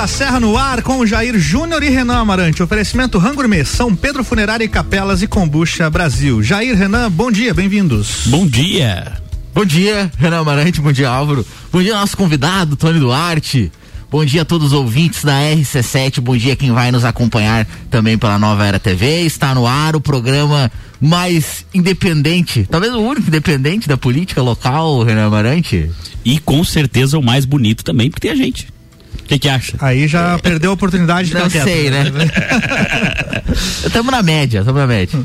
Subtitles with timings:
[0.00, 2.62] da Serra no ar com o Jair Júnior e Renan Amarante.
[2.62, 6.42] Oferecimento Rangourmet, São Pedro Funerária e Capelas e Combucha Brasil.
[6.42, 8.22] Jair, Renan, bom dia, bem-vindos.
[8.24, 9.20] Bom dia.
[9.52, 11.44] Bom dia, Renan Amarante, bom dia, Álvaro.
[11.70, 13.70] Bom dia, nosso convidado, Tony Duarte.
[14.10, 16.18] Bom dia a todos os ouvintes da RC7.
[16.20, 19.26] Bom dia quem vai nos acompanhar também pela Nova Era TV.
[19.26, 25.26] Está no ar o programa mais independente, talvez o único independente da política local, Renan
[25.26, 25.90] Amarante.
[26.24, 28.79] E com certeza o mais bonito também, porque tem a gente.
[29.18, 29.76] O que, que acha?
[29.80, 32.04] Aí já perdeu a oportunidade de Não sei, né?
[33.84, 35.18] Estamos na média, estamos na média.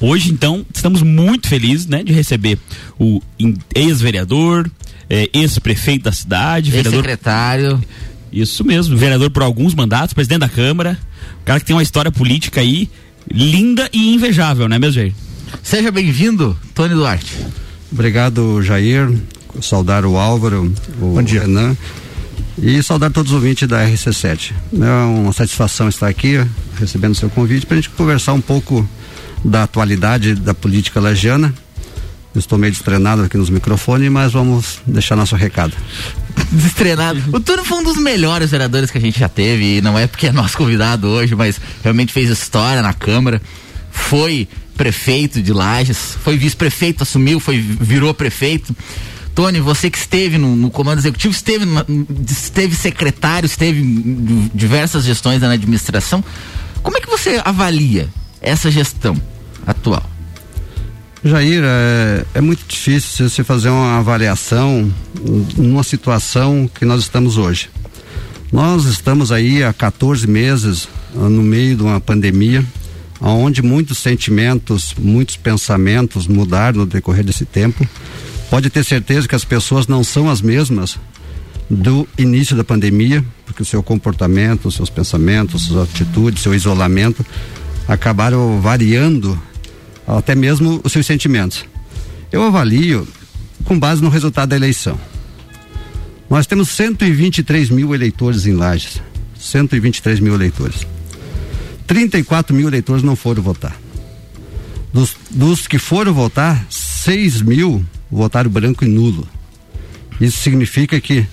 [0.00, 2.58] Hoje, então, estamos muito felizes, né, de receber
[2.98, 3.20] o
[3.74, 4.70] ex-vereador,
[5.10, 7.00] eh, ex-prefeito da cidade, vereador.
[7.00, 7.82] Secretário.
[8.32, 10.98] Isso mesmo, vereador por alguns mandatos, presidente da Câmara.
[11.42, 12.88] O cara que tem uma história política aí
[13.30, 15.14] linda e invejável, né, mesmo, Jair?
[15.62, 17.34] Seja bem-vindo, Tony Duarte.
[17.90, 19.10] Obrigado, Jair.
[19.60, 21.40] Saudar o Álvaro, o Bom dia.
[21.40, 21.76] Renan.
[22.60, 24.52] E saudar todos os ouvintes da RC7.
[24.80, 26.44] É uma satisfação estar aqui,
[26.78, 28.88] recebendo seu convite, para a gente conversar um pouco
[29.44, 31.54] da atualidade da política lagiana.
[32.34, 35.74] Estou meio destrenado aqui nos microfones, mas vamos deixar nosso recado.
[36.52, 37.20] Destreinado.
[37.32, 40.06] O Tony foi um dos melhores vereadores que a gente já teve, e não é
[40.06, 43.40] porque é nosso convidado hoje, mas realmente fez história na Câmara.
[43.90, 48.74] Foi prefeito de Lages, foi vice-prefeito, assumiu, foi, virou prefeito.
[49.38, 51.64] Tony, você que esteve no, no comando executivo, esteve,
[52.28, 56.24] esteve secretário, esteve em diversas gestões na administração.
[56.82, 58.08] Como é que você avalia
[58.40, 59.16] essa gestão
[59.64, 60.02] atual?
[61.22, 64.92] Jair, é, é muito difícil você fazer uma avaliação
[65.56, 67.70] numa situação que nós estamos hoje.
[68.50, 72.66] Nós estamos aí há 14 meses ah, no meio de uma pandemia,
[73.20, 77.86] onde muitos sentimentos, muitos pensamentos mudaram no decorrer desse tempo.
[78.50, 80.98] Pode ter certeza que as pessoas não são as mesmas
[81.68, 87.24] do início da pandemia, porque o seu comportamento, os seus pensamentos, suas atitudes, seu isolamento
[87.86, 89.40] acabaram variando
[90.06, 91.64] até mesmo os seus sentimentos.
[92.32, 93.06] Eu avalio
[93.64, 94.98] com base no resultado da eleição.
[96.28, 99.00] Nós temos 123 mil eleitores em Lages.
[99.38, 100.86] 123 mil eleitores.
[101.86, 103.76] 34 mil eleitores não foram votar.
[104.92, 109.26] Dos, dos que foram votar, 6 mil votaram branco e nulo.
[110.20, 111.26] Isso significa que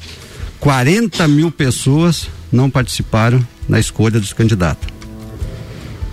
[0.60, 4.88] 40 mil pessoas não participaram na escolha dos candidatos.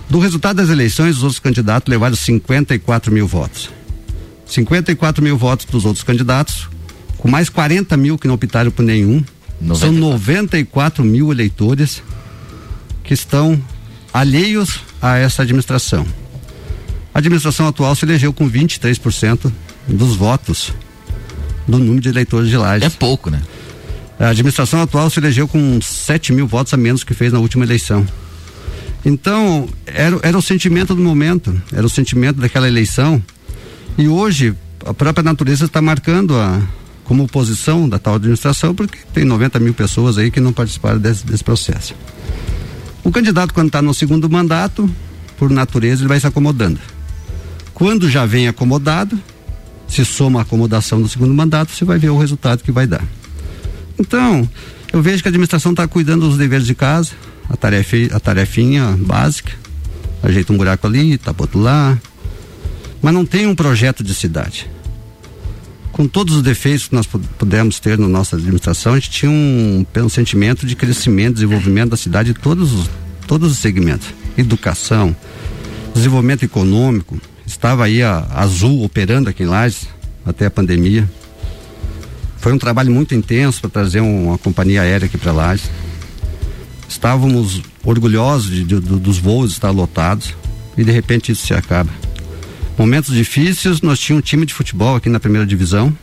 [0.09, 3.69] Do resultado das eleições, os outros candidatos levaram 54 mil votos.
[4.45, 6.69] 54 mil votos dos outros candidatos,
[7.17, 9.23] com mais 40 mil que não optaram por nenhum.
[9.75, 12.03] São 94 mil eleitores
[13.03, 13.59] que estão
[14.13, 16.05] alheios a essa administração.
[17.13, 19.51] A administração atual se elegeu com 23%
[19.87, 20.73] dos votos
[21.67, 22.87] do número de eleitores de Lages.
[22.87, 23.41] É pouco, né?
[24.19, 27.65] A administração atual se elegeu com 7 mil votos a menos que fez na última
[27.65, 28.05] eleição.
[29.05, 33.21] Então, era, era o sentimento do momento, era o sentimento daquela eleição.
[33.97, 34.55] E hoje,
[34.85, 36.61] a própria natureza está marcando a,
[37.03, 41.25] como oposição da tal administração, porque tem 90 mil pessoas aí que não participaram desse,
[41.25, 41.93] desse processo.
[43.03, 44.89] O candidato, quando está no segundo mandato,
[45.37, 46.79] por natureza, ele vai se acomodando.
[47.73, 49.19] Quando já vem acomodado,
[49.87, 53.03] se soma a acomodação do segundo mandato, você vai ver o resultado que vai dar.
[53.99, 54.47] Então,
[54.91, 57.11] eu vejo que a administração está cuidando dos deveres de casa,
[57.49, 59.53] a, tarefa, a tarefinha básica,
[60.23, 61.97] ajeita um buraco ali, tapa outro lá,
[63.01, 64.69] mas não tem um projeto de cidade.
[65.91, 69.29] Com todos os defeitos que nós pu- pudemos ter na nossa administração, a gente tinha
[69.29, 72.89] um, um sentimento de crescimento, desenvolvimento da cidade em todos os,
[73.27, 74.07] todos os segmentos.
[74.35, 75.15] Educação,
[75.93, 77.19] desenvolvimento econômico.
[77.53, 79.87] Estava aí a Azul operando aqui em Lages
[80.25, 81.07] até a pandemia.
[82.37, 85.69] Foi um trabalho muito intenso para trazer um- uma companhia aérea aqui para Lages.
[86.89, 90.33] Estávamos orgulhosos de- de- do- dos voos estar lotados
[90.75, 91.91] e de repente isso se acaba.
[92.75, 95.95] Momentos difíceis, nós tínhamos um time de futebol aqui na primeira divisão,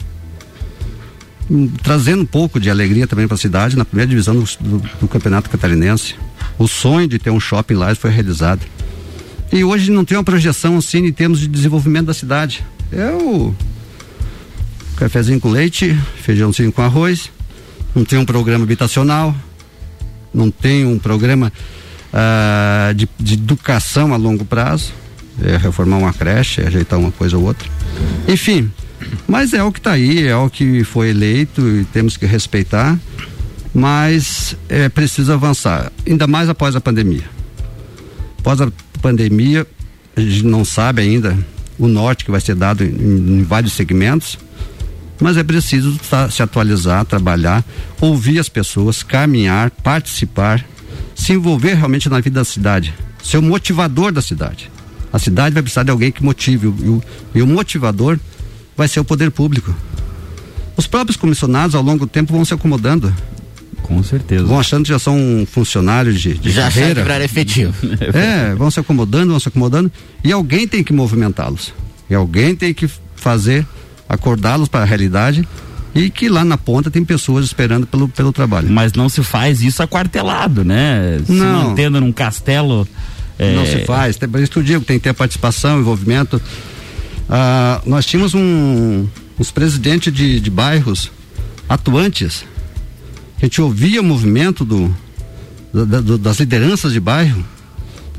[1.51, 4.89] hum, trazendo um pouco de alegria também para a cidade na primeira divisão do, do-
[5.01, 6.15] do Campeonato Catarinense.
[6.57, 8.61] O sonho de ter um shopping lá foi realizado.
[9.53, 12.65] E hoje não tem uma projeção assim em termos de desenvolvimento da cidade.
[12.93, 13.55] É o
[14.97, 17.31] cafezinho com leite, feijãozinho com arroz,
[17.95, 19.35] não tem um programa habitacional,
[20.33, 21.53] não tem um programa
[22.13, 24.93] ah, de, de educação a longo prazo,
[25.43, 27.69] é reformar uma creche, é ajeitar uma coisa ou outra.
[28.29, 28.71] Enfim,
[29.27, 32.99] mas é o que está aí, é o que foi eleito e temos que respeitar,
[33.75, 37.25] mas é preciso avançar, ainda mais após a pandemia.
[38.39, 38.71] Após a
[39.01, 39.67] pandemia,
[40.17, 41.37] a gente não sabe ainda
[41.79, 44.39] o norte que vai ser dado em, em vários segmentos.
[45.21, 47.65] Mas é preciso tá, se atualizar, trabalhar,
[48.01, 50.65] ouvir as pessoas, caminhar, participar,
[51.15, 54.71] se envolver realmente na vida da cidade, ser o motivador da cidade.
[55.13, 57.03] A cidade vai precisar de alguém que motive, e o,
[57.35, 58.19] e o motivador
[58.77, 59.75] vai ser o poder público.
[60.77, 63.15] Os próprios comissionados, ao longo do tempo, vão se acomodando.
[63.91, 64.45] Com certeza.
[64.45, 67.05] Vão achando que já são funcionários de, de já carreira.
[67.05, 67.75] Já efetivo.
[68.15, 69.91] É, vão se acomodando, vão se acomodando.
[70.23, 71.75] E alguém tem que movimentá-los.
[72.09, 73.67] E alguém tem que fazer,
[74.09, 75.47] acordá-los para a realidade
[75.93, 78.71] e que lá na ponta tem pessoas esperando pelo, pelo trabalho.
[78.71, 81.21] Mas não se faz isso aquartelado, né?
[81.27, 81.71] Se Não.
[81.71, 82.87] mantendo num castelo.
[83.37, 84.17] é, Não se faz.
[84.17, 86.41] Tem- Por isso que eu digo, tem que ter participação, envolvimento.
[87.29, 89.07] Ah, nós tínhamos um,
[89.39, 91.11] uns presidentes de, de bairros
[91.69, 92.45] atuantes.
[93.41, 94.95] A gente ouvia o movimento do,
[95.73, 97.45] da- da- das lideranças de bairro.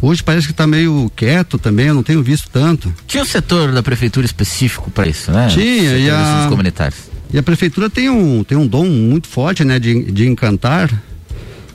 [0.01, 2.91] Hoje parece que está meio quieto também, eu não tenho visto tanto.
[3.07, 5.47] Tinha um setor da prefeitura específico para isso, né?
[5.50, 7.00] Tinha, e a- comunitários.
[7.31, 10.91] E a prefeitura tem um, tem um dom muito forte, né, de, de encantar.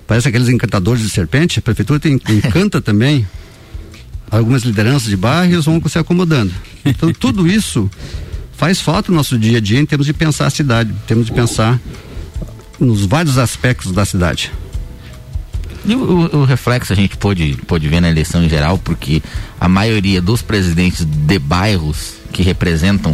[0.06, 1.58] Parece aqueles encantadores de serpente.
[1.60, 3.26] A prefeitura tem, encanta também
[4.30, 6.52] algumas lideranças de bairro e eles vão se acomodando.
[6.84, 7.88] Então, tudo isso
[8.56, 11.26] faz falta no nosso dia a dia em termos de pensar a cidade, em termos
[11.26, 11.80] de pensar
[12.78, 14.52] nos vários aspectos da cidade.
[15.84, 19.22] E o, o- reflexo a gente pôde, pôde ver na eleição em geral, porque
[19.60, 23.12] a maioria dos presidentes de bairros que representam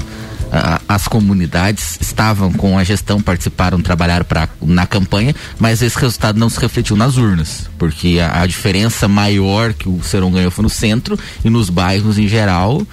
[0.87, 6.51] as comunidades estavam com a gestão, participaram, trabalharam pra, na campanha, mas esse resultado não
[6.51, 10.69] se refletiu nas urnas, porque a, a diferença maior que o Serão ganhou foi no
[10.69, 12.87] centro e nos bairros em geral.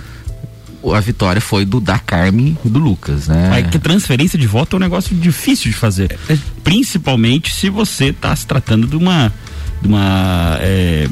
[0.94, 3.48] A vitória foi do da Carme e do Lucas, né?
[3.50, 6.18] Mas que transferência de voto é um negócio difícil de fazer.
[6.64, 9.34] Principalmente se você está se tratando de uma.
[9.82, 11.08] De uma é,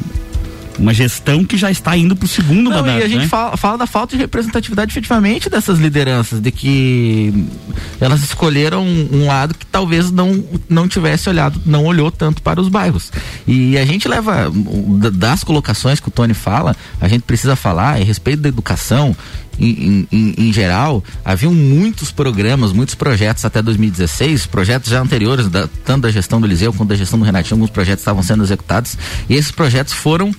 [0.79, 2.99] uma gestão que já está indo para o segundo Não, mandato.
[2.99, 3.27] e a gente né?
[3.27, 7.33] fala, fala da falta de representatividade efetivamente dessas lideranças, de que
[7.99, 12.61] elas escolheram um, um lado que talvez não, não tivesse olhado, não olhou tanto para
[12.61, 13.11] os bairros.
[13.47, 14.51] E a gente leva,
[14.99, 19.17] da- das colocações que o Tony fala, a gente precisa falar a respeito da educação.
[19.59, 25.67] Em, em, em geral, haviam muitos programas, muitos projetos até 2016, projetos já anteriores, da-
[25.83, 28.97] tanto da gestão do Eliseu quanto da gestão do Renatinho, alguns projetos estavam sendo executados,
[29.27, 30.31] e esses projetos foram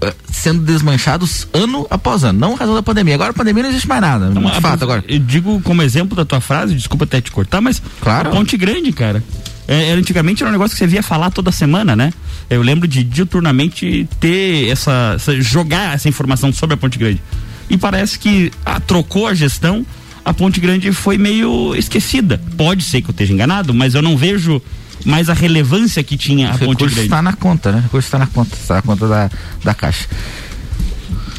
[0.00, 3.14] eh, sendo desmanchados ano após ano, não em razão da pandemia.
[3.14, 5.02] Agora a pandemia não existe mais nada, Não, de fato agora.
[5.08, 8.28] Eu digo como exemplo da tua frase, desculpa até te cortar, mas Claro.
[8.28, 9.22] a Ponte Grande, cara.
[9.68, 12.12] É, antigamente era um negócio que você via falar toda semana, né?
[12.48, 17.20] Eu lembro de diuturnamente ter essa, essa- jogar essa informação sobre a Ponte Grande.
[17.68, 19.84] E parece que ah, trocou a gestão,
[20.24, 22.40] a Ponte Grande foi meio esquecida.
[22.56, 24.60] Pode ser que eu esteja enganado, mas eu não vejo
[25.04, 27.00] mais a relevância que tinha a O Ponte Grande.
[27.00, 27.78] está na conta, né?
[27.78, 29.30] O recurso está na conta, está na conta da,
[29.62, 30.06] da Caixa.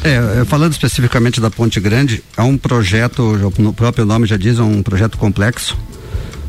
[0.04, 4.58] É, é, falando especificamente da Ponte Grande, é um projeto, no próprio nome já diz,
[4.58, 5.76] é um projeto complexo,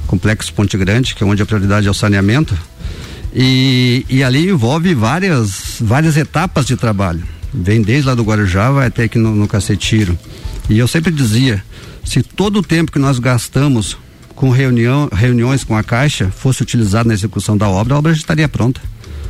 [0.07, 2.57] complexo Ponte Grande, que é onde a prioridade é o saneamento.
[3.33, 7.23] E, e ali envolve várias, várias etapas de trabalho.
[7.53, 10.17] Vem desde lá do Guarujá, vai até aqui no, no Cacetiro.
[10.69, 11.63] E eu sempre dizia,
[12.03, 13.97] se todo o tempo que nós gastamos
[14.35, 18.19] com reunião, reuniões com a Caixa fosse utilizado na execução da obra, a obra já
[18.19, 18.81] estaria pronta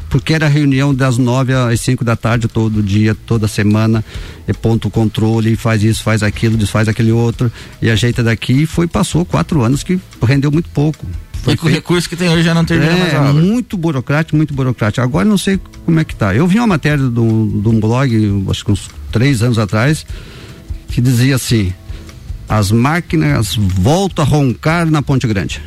[0.10, 4.04] porque era reunião das nove às cinco da tarde todo dia, toda semana,
[4.48, 8.88] é ponto controle, faz isso, faz aquilo, desfaz aquele outro, e ajeita daqui, e foi,
[8.88, 11.06] passou quatro anos que rendeu muito pouco.
[11.42, 13.34] Foi que o recurso que tem hoje já não termina mais É, a obra.
[13.42, 15.02] muito burocrático, muito burocrático.
[15.02, 16.36] Agora não sei como é que tá.
[16.36, 20.06] Eu vi uma matéria de um blog, acho que uns três anos atrás,
[20.90, 21.74] que dizia assim:
[22.48, 25.62] as máquinas voltam a roncar na Ponte Grande.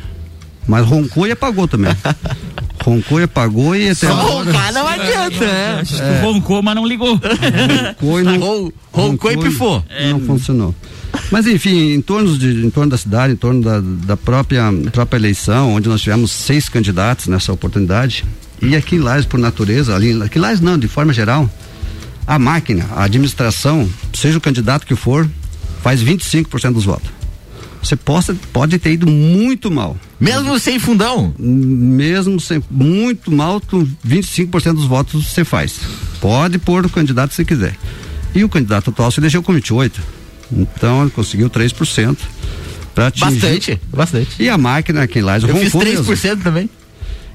[0.67, 1.91] Mas roncou e apagou também.
[2.83, 5.79] roncou e apagou e até Só agora roncar não adianta, né?
[5.81, 7.15] Acho que roncou, mas não ligou.
[7.15, 9.83] roncou e não, Ron- Roncou e pifou.
[9.99, 10.75] e Não funcionou.
[11.31, 15.17] Mas enfim, em torno, de, em torno da cidade, em torno da, da própria, própria
[15.17, 18.25] eleição, onde nós tivemos seis candidatos nessa oportunidade,
[18.61, 21.49] e aqui em Lages, por natureza, ali, aqui em Lages não, de forma geral,
[22.25, 25.27] a máquina, a administração, seja o candidato que for,
[25.83, 27.09] faz 25% dos votos.
[27.83, 29.97] Você possa, pode ter ido muito mal.
[30.19, 31.33] Mesmo sem fundão.
[31.37, 35.79] Mesmo sem, muito mal, tu, 25% dos votos você faz.
[36.21, 37.75] Pode pôr o candidato se quiser.
[38.33, 40.01] E o candidato atual se elegeu com 28.
[40.51, 42.17] Então ele conseguiu 3%
[42.95, 43.25] para atingir.
[43.25, 44.29] Bastante, bastante.
[44.41, 46.05] E a máquina aqui em Lages Eu fiz roncou mesmo.
[46.05, 46.69] 3% também.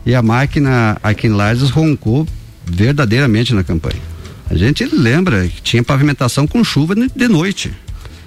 [0.06, 2.26] E a máquina aqui em Lages roncou
[2.64, 4.00] verdadeiramente na campanha.
[4.48, 7.70] A gente lembra que tinha pavimentação com chuva de noite.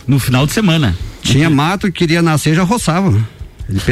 [0.06, 0.96] No final de semana.
[1.22, 3.12] Tinha mato que queria nascer já roçava.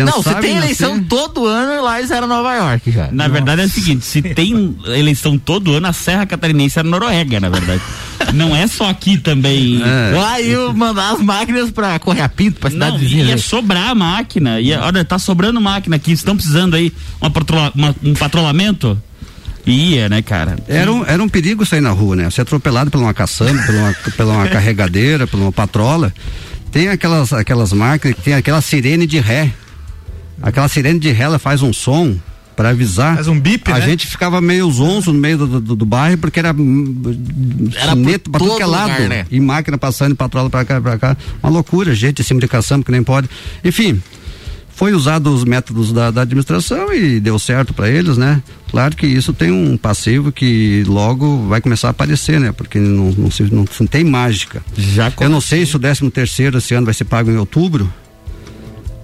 [0.06, 1.08] Não, se tem eleição nascer...
[1.08, 3.06] todo ano, lá eles eram Nova York já.
[3.12, 3.30] Na Nossa.
[3.30, 7.50] verdade é o seguinte, se tem eleição todo ano, a Serra Catarinense era Noruega, na
[7.50, 7.82] verdade.
[8.34, 9.82] Não é só aqui também.
[9.82, 10.18] É.
[10.18, 13.24] Lá iam mandar as máquinas pra correr a pinto pra cidade Não, vizinha.
[13.26, 14.60] Ia sobrar a máquina.
[14.60, 16.12] Ia, olha, tá sobrando máquina aqui.
[16.12, 19.02] Estão precisando aí uma patrola, uma, um patrulhamento?
[19.66, 20.58] Ia, né, cara?
[20.68, 22.30] Era um, era um perigo sair na rua, né?
[22.30, 26.14] Ser atropelado por uma caçamba, por uma, pela uma carregadeira, por uma patrola.
[26.72, 29.52] Tem aquelas, aquelas máquinas que tem aquela sirene de ré.
[30.42, 32.16] Aquela sirene de ré, ela faz um som
[32.56, 33.16] para avisar.
[33.16, 33.86] Faz um bip, A né?
[33.86, 38.40] gente ficava meio zonzo no meio do, do, do bairro porque era, era sineta pra
[38.40, 38.92] tudo que é lado.
[38.92, 39.26] Lugar, né?
[39.32, 41.18] E máquina passando, patrola pra cá, pra cá.
[41.42, 43.30] Uma loucura, gente em cima de caçamba que nem pode.
[43.64, 44.02] Enfim,
[44.80, 48.42] foi usado os métodos da, da administração e deu certo para eles, né?
[48.72, 52.54] Claro que isso tem um passivo que logo vai começar a aparecer, né?
[52.54, 54.64] Porque não, não, se, não, não tem mágica.
[54.78, 57.92] Já Eu não sei se o 13 terceiro esse ano vai ser pago em outubro.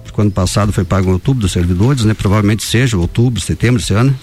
[0.02, 2.14] Porque o ano passado foi pago em outubro dos servidores, né?
[2.14, 4.18] Provavelmente seja outubro, setembro esse ano.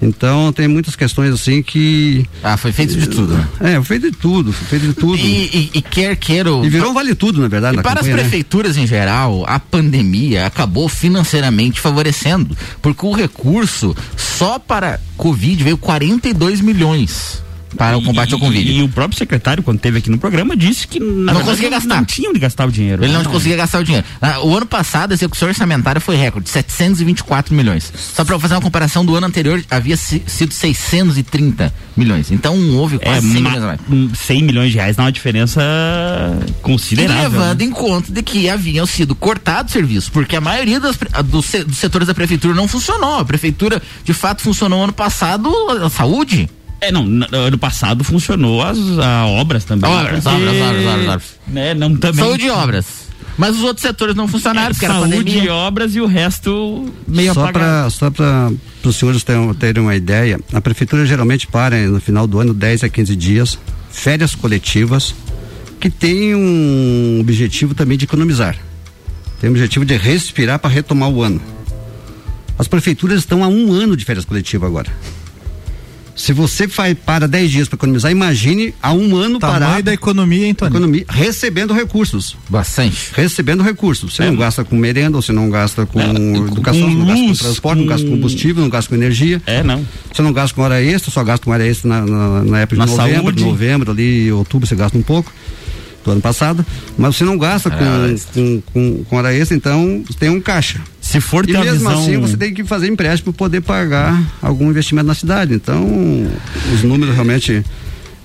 [0.00, 2.26] Então tem muitas questões assim que.
[2.42, 3.34] Ah, foi feito de tudo.
[3.34, 3.48] Né?
[3.60, 5.16] É, foi feito de tudo, foi feito de tudo.
[5.16, 6.50] E, e, e quer queira.
[6.50, 7.74] E virou um vale tudo, na verdade.
[7.74, 8.22] E na para campanha, as né?
[8.22, 8.82] prefeituras né?
[8.82, 16.60] em geral, a pandemia acabou financeiramente favorecendo, porque o recurso só para Covid veio 42
[16.60, 17.45] milhões
[17.76, 18.70] para o combate e, ao Covid.
[18.70, 21.96] E, o próprio secretário, quando teve aqui no programa, disse que não verdade, conseguia gastar.
[21.96, 23.04] Não tinha onde gastar o dinheiro.
[23.04, 24.06] Ele não, não conseguia gastar o dinheiro.
[24.20, 27.92] Ah, o ano passado, a execução orçamentária foi recorde, 724 milhões.
[27.96, 32.30] Só para fazer uma comparação do ano anterior, havia sido 630 milhões.
[32.30, 33.80] Então houve quase é, 100 milhões mais.
[34.14, 35.60] 100 milhões de reais dá uma diferença
[36.62, 37.16] considerável.
[37.16, 37.64] E levando né?
[37.66, 42.06] em conta de que haviam sido cortados serviços, porque a maioria das, dos, dos setores
[42.06, 43.18] da prefeitura não funcionou.
[43.18, 45.50] A prefeitura, de fato, funcionou ano passado
[45.82, 46.48] a saúde.
[46.80, 49.90] É, não, ano passado funcionou as a obras também.
[49.90, 51.24] Obras, porque, obras, obras, obras, obras.
[51.48, 52.24] Né, não, também...
[52.24, 53.06] Saúde e obras.
[53.38, 55.44] Mas os outros setores não funcionaram, é, porque saúde era pandemia.
[55.44, 57.90] e obras e o resto meio só apagado.
[57.90, 58.50] só para
[58.82, 62.84] os senhores terem, terem uma ideia, a prefeitura geralmente para no final do ano 10
[62.84, 63.58] a 15 dias,
[63.90, 65.14] férias coletivas,
[65.78, 68.56] que tem um objetivo também de economizar.
[69.40, 71.40] Tem o objetivo de respirar para retomar o ano.
[72.58, 74.90] As prefeituras estão há um ano de férias coletivas agora.
[76.16, 79.82] Se você faz, para 10 dias para economizar, imagine há um ano Tamanho parado.
[79.82, 80.66] da economia, então.
[80.66, 82.36] Economia, recebendo recursos.
[82.48, 83.10] Bastante.
[83.14, 84.14] Recebendo recursos.
[84.14, 84.26] Você é.
[84.26, 86.04] não gasta com merenda, você não gasta com é,
[86.48, 87.80] educação, com não gasta com transporte, com...
[87.82, 89.42] não gasta com combustível, não gasta com energia.
[89.46, 89.86] É, não.
[90.10, 92.76] Você não gasta com hora extra, só gasta com hora extra na, na, na época
[92.76, 93.44] de na novembro, saúde.
[93.44, 95.30] novembro, ali, outubro, você gasta um pouco
[96.02, 96.64] do ano passado,
[96.96, 100.80] mas você não gasta com, com, com, com hora extra, então tem um caixa.
[101.06, 102.02] Se for ter e mesmo visão...
[102.02, 105.54] assim você tem que fazer empréstimo para poder pagar algum investimento na cidade.
[105.54, 105.86] Então,
[106.74, 107.64] os números realmente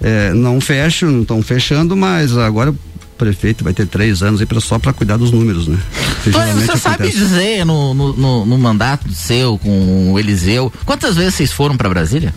[0.01, 2.77] é, não fecham, não estão fechando, mas agora o
[3.19, 5.77] prefeito vai ter três anos aí pra, só para cuidar dos números, né?
[6.23, 11.51] Você sabe dizer no, no, no, no mandato seu com o Eliseu, quantas vezes vocês
[11.51, 12.33] foram para Brasília?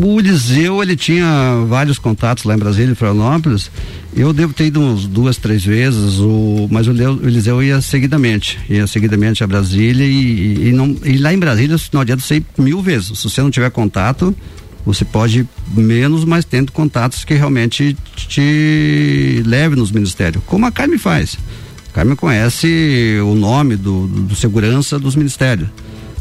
[0.00, 3.68] O Eliseu, ele tinha vários contatos lá em Brasília, em Florianópolis.
[4.14, 9.42] Eu devo ter ido duas, três vezes, o, mas o, Eliseu ia seguidamente, ia seguidamente
[9.42, 13.18] a Brasília e, e, não, e lá em Brasília não adianta ir mil vezes.
[13.18, 14.32] Se você não tiver contato,
[14.86, 20.98] você pode menos, mas tendo contatos que realmente te leve nos ministérios, como a Carmen
[20.98, 21.36] faz.
[21.90, 25.68] A Carmen conhece o nome do, do segurança dos ministérios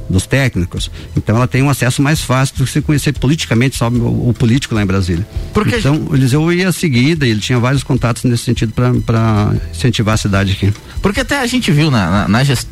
[0.10, 0.90] dos técnicos.
[1.16, 4.34] Então ela tem um acesso mais fácil do que você conhecer politicamente só o, o
[4.34, 5.28] político lá em Brasília.
[5.54, 10.16] Porque então o Eliseu ia seguida e ele tinha vários contatos nesse sentido para incentivar
[10.16, 10.74] a cidade aqui.
[11.02, 12.68] Porque até a gente viu na, na, na gest,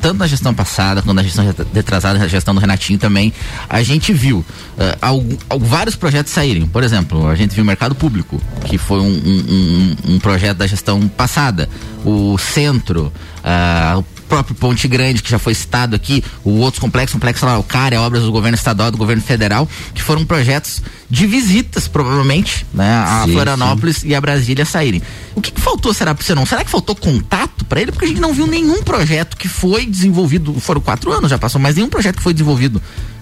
[0.00, 3.32] tanto na gestão passada quanto na gestão retrasada, na gestão do Renatinho também,
[3.68, 6.66] a gente viu uh, vários projetos saírem.
[6.66, 10.58] Por exemplo, a gente viu o Mercado Público, que foi um, um, um, um projeto
[10.58, 11.68] da gestão passada.
[12.04, 13.12] O Centro,
[13.44, 14.02] uh, o
[14.32, 18.22] próprio Ponte Grande, que já foi citado aqui, o complexos, complexo lá, o CARE, obras
[18.22, 23.32] do governo estadual do governo federal, que foram projetos de visitas, provavelmente, né, a sim,
[23.32, 24.08] Florianópolis sim.
[24.08, 25.02] e a Brasília saírem.
[25.34, 26.46] O que, que faltou, será para você não?
[26.46, 27.92] Será que faltou contato para ele?
[27.92, 31.60] Porque a gente não viu nenhum projeto que foi desenvolvido, foram quatro anos, já passou,
[31.60, 32.80] mas nenhum projeto que foi desenvolvido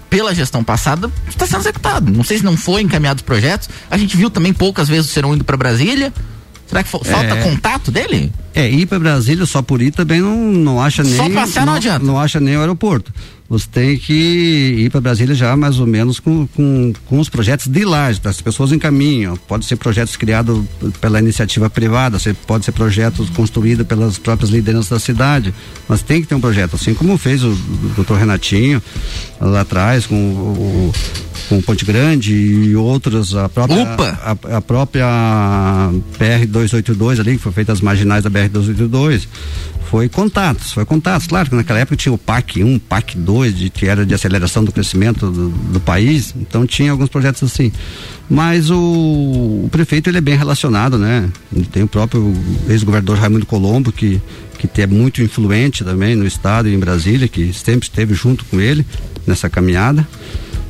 [0.09, 2.09] pela gestão passada está sendo executado.
[2.09, 3.67] Não sei se não foi encaminhado os projetos.
[3.89, 6.13] A gente viu também poucas vezes o Serão indo para Brasília.
[6.67, 8.31] Será que falta é, contato dele?
[8.53, 11.15] É, ir para Brasília só por ir também não, não acha nem.
[11.15, 12.05] Só passear não, não adianta.
[12.05, 13.13] Não acha nem o aeroporto.
[13.51, 17.67] Você tem que ir para Brasília já mais ou menos com, com, com os projetos
[17.67, 19.35] de laje, as pessoas encaminham.
[19.35, 20.63] Pode ser projetos criados
[21.01, 22.17] pela iniciativa privada,
[22.47, 25.53] pode ser projetos construídos pelas próprias lideranças da cidade,
[25.85, 27.51] mas tem que ter um projeto, assim como fez o,
[27.93, 28.81] doutor Renatinho
[29.41, 30.93] lá atrás, com o,
[31.49, 35.05] com Ponte Grande e outros, a própria, a, a, própria
[36.17, 39.27] BR-282 ali, que foi feita as marginais da BR-282,
[39.91, 41.27] foi contatos, foi contatos.
[41.27, 44.63] Claro que naquela época tinha o PAC 1, PAC 2, de, que era de aceleração
[44.63, 47.73] do crescimento do, do país, então tinha alguns projetos assim.
[48.29, 51.29] Mas o, o, prefeito ele é bem relacionado, né?
[51.73, 52.33] Tem o próprio
[52.69, 54.21] ex-governador Raimundo Colombo, que,
[54.57, 58.61] que é muito influente também no estado e em Brasília, que sempre esteve junto com
[58.61, 58.85] ele
[59.27, 60.07] nessa caminhada.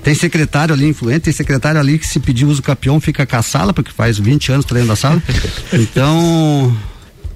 [0.04, 3.44] Tem secretário ali influente, tem secretário ali que se pedir uso capião fica com a
[3.44, 5.22] sala, porque faz 20 anos treinando a sala.
[5.74, 6.76] Então,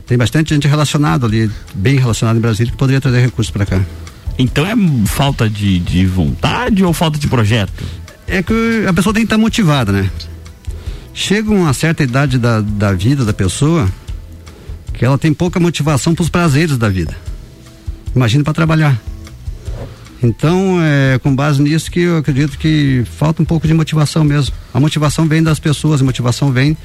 [0.06, 3.82] tem bastante gente relacionada ali, bem relacionada em Brasília, que poderia trazer recursos para cá.
[4.38, 4.76] Então é
[5.08, 7.84] falta de, de vontade ou falta de projeto?
[8.28, 10.10] É que a pessoa tem que estar motivada, né?
[11.14, 13.90] Chega uma certa idade da, da vida da pessoa
[14.94, 17.16] que ela tem pouca motivação para os prazeres da vida.
[18.16, 19.00] Imagina para trabalhar.
[20.22, 24.56] Então, é com base nisso que eu acredito que falta um pouco de motivação mesmo.
[24.74, 26.78] A motivação vem das pessoas, a motivação vem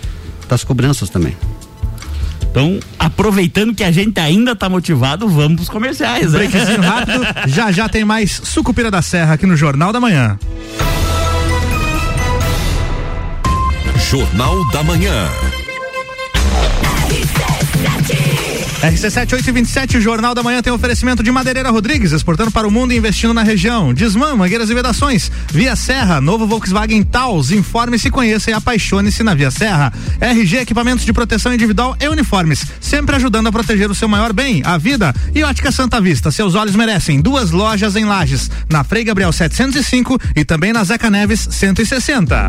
[0.49, 1.37] das cobranças também.
[2.51, 6.33] Então, aproveitando que a gente ainda está motivado, vamos para os comerciais.
[6.33, 6.49] Né?
[6.49, 10.37] Breakzinho rápido, já já tem mais Sucupira da Serra aqui no Jornal da Manhã.
[14.11, 15.60] Jornal da Manhã.
[18.83, 22.97] RC7827, o Jornal da Manhã tem oferecimento de Madeireira Rodrigues, exportando para o mundo e
[22.97, 23.93] investindo na região.
[23.93, 25.31] Desmã, Mangueiras e Vedações.
[25.53, 27.51] Via Serra, novo Volkswagen Taos.
[27.51, 29.93] Informe-se, conheça e apaixone-se na Via Serra.
[30.19, 34.63] RG Equipamentos de Proteção Individual e Uniformes, sempre ajudando a proteger o seu maior bem,
[34.65, 35.15] a vida.
[35.35, 37.21] E Ótica Santa Vista, seus olhos merecem.
[37.21, 42.49] Duas lojas em Lages, na Frei Gabriel 705 e também na Zeca Neves 160.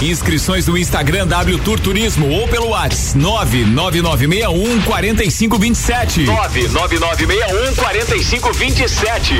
[0.00, 6.22] Inscrições no Instagram W Tour Turismo ou pelo WhatsApp 99961 4527.
[6.22, 9.34] 99961 4527.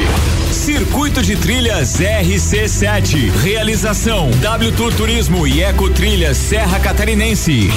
[0.52, 3.30] Circuito de Trilhas RC7.
[3.42, 7.70] Realização W Tour Turismo e Eco Trilhas Serra Catarinense.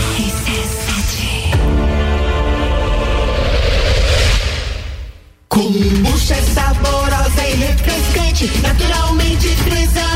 [5.47, 10.12] Kombucha é saborosa e refrescante, naturalmente frisante.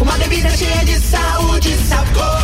[0.00, 2.40] Uma bebida cheia de saúde e sabor.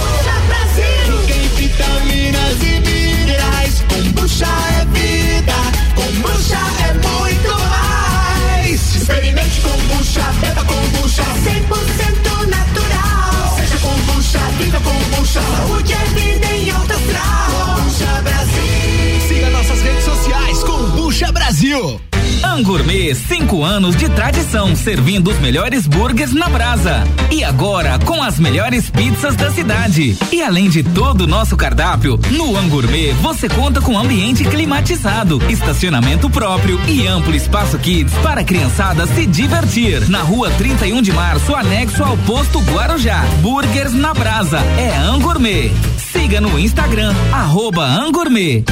[0.49, 1.21] Brasil!
[1.25, 3.85] Rica em vitaminas e minerais.
[3.89, 5.53] Kombucha é vida,
[5.95, 8.97] kombucha é muito mais.
[8.97, 13.57] Experimente kombucha, beba kombucha, 100% natural.
[13.57, 17.77] Seja kombucha, viva kombucha, saúde é vida em alta astral.
[17.77, 19.29] Kombucha Brasil.
[19.29, 22.01] Siga nossas redes sociais, Kombucha Brasil.
[22.45, 27.05] Angourmet, cinco anos de tradição, servindo os melhores burgers na brasa.
[27.31, 30.17] E agora, com as melhores pizzas da cidade.
[30.33, 36.29] E além de todo o nosso cardápio, no Angourmet você conta com ambiente climatizado, estacionamento
[36.31, 40.09] próprio e amplo espaço kids para a criançada se divertir.
[40.09, 43.25] Na rua 31 de março, anexo ao posto Guarujá.
[43.41, 44.59] Burgers na brasa.
[44.79, 45.71] É Angourmet.
[46.13, 48.65] Siga no Instagram, arroba Angourmet.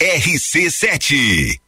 [0.00, 1.67] RC7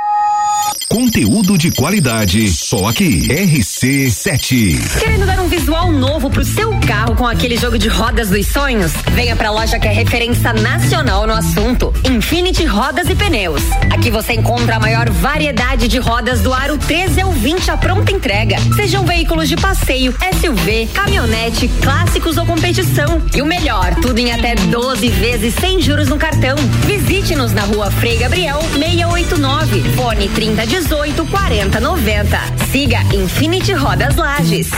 [0.91, 3.25] Conteúdo de qualidade, só aqui.
[3.29, 4.99] RC7.
[4.99, 8.91] Querendo dar um visual novo pro seu carro com aquele jogo de rodas dos sonhos?
[9.13, 11.93] Venha pra loja que é referência nacional no assunto.
[12.03, 13.61] Infinity Rodas e Pneus.
[13.89, 18.11] Aqui você encontra a maior variedade de rodas do aro 13 ao 20 à pronta
[18.11, 18.57] entrega.
[18.75, 23.21] Sejam veículos de passeio, SUV, caminhonete, clássicos ou competição.
[23.33, 26.57] E o melhor, tudo em até 12 vezes sem juros no cartão.
[26.85, 29.83] Visite-nos na rua Frei Gabriel 689.
[29.95, 32.39] Fone 30 18 40 90.
[32.71, 34.69] Siga Infinity Rodas Lages.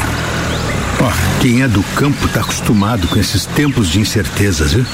[1.00, 1.10] Ó,
[1.42, 4.86] quem é do campo tá acostumado com esses tempos de incertezas, viu?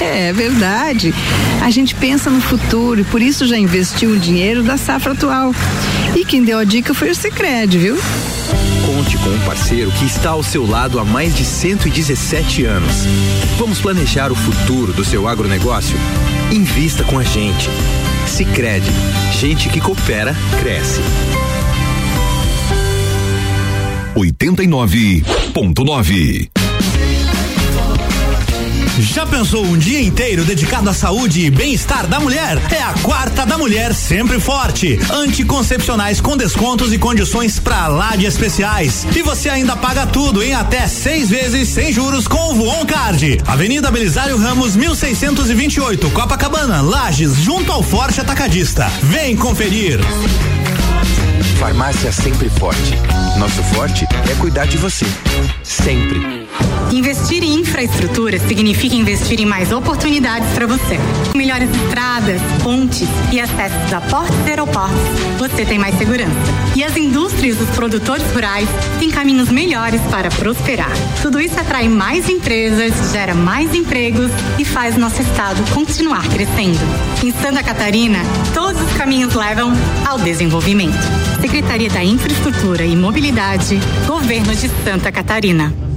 [0.00, 1.14] É, é verdade.
[1.60, 5.54] A gente pensa no futuro e por isso já investiu o dinheiro da safra atual.
[6.16, 7.98] E quem deu a dica foi o Sicredi, viu?
[8.86, 13.04] Conte com um parceiro que está ao seu lado há mais de 117 anos.
[13.58, 15.96] Vamos planejar o futuro do seu agronegócio?
[16.50, 17.68] Invista com a gente.
[18.30, 18.90] Sicredi,
[19.38, 21.00] gente que coopera cresce.
[24.14, 26.59] 89.9
[29.00, 32.58] Já pensou um dia inteiro dedicado à saúde e bem-estar da mulher?
[32.70, 34.98] É a quarta da mulher sempre forte.
[35.10, 39.06] Anticoncepcionais com descontos e condições pra lá de especiais.
[39.16, 43.40] E você ainda paga tudo em até seis vezes sem juros com o Voon Card.
[43.46, 48.86] Avenida Belisário Ramos, 1628, Copacabana, Lages, junto ao Forte Atacadista.
[49.02, 49.98] Vem conferir.
[51.58, 52.94] Farmácia Sempre Forte.
[53.38, 55.06] Nosso forte é cuidar de você.
[55.62, 56.49] Sempre.
[56.92, 60.98] Investir em infraestrutura significa investir em mais oportunidades para você.
[61.30, 64.98] Com melhores estradas, pontes e acessos a portos e aeroportos,
[65.38, 66.34] você tem mais segurança.
[66.74, 70.90] E as indústrias dos produtores rurais têm caminhos melhores para prosperar.
[71.22, 76.80] Tudo isso atrai mais empresas, gera mais empregos e faz nosso estado continuar crescendo.
[77.22, 78.18] Em Santa Catarina,
[78.52, 79.72] todos os caminhos levam
[80.04, 80.98] ao desenvolvimento.
[81.40, 85.89] Secretaria da Infraestrutura e Mobilidade, Governo de Santa Catarina.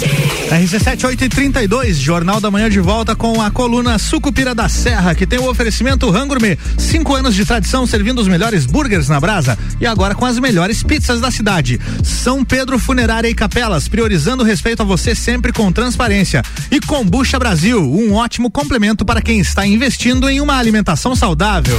[0.00, 5.14] RC7 8 e 32, Jornal da Manhã de volta com a coluna Sucupira da Serra,
[5.14, 6.58] que tem o oferecimento Rangourmet.
[6.76, 10.82] Cinco anos de tradição servindo os melhores burgers na brasa e agora com as melhores
[10.82, 11.80] pizzas da cidade.
[12.02, 16.42] São Pedro Funerária e Capelas, priorizando o respeito a você sempre com transparência.
[16.70, 21.78] E Combucha Brasil, um ótimo complemento para quem está investindo em uma alimentação saudável.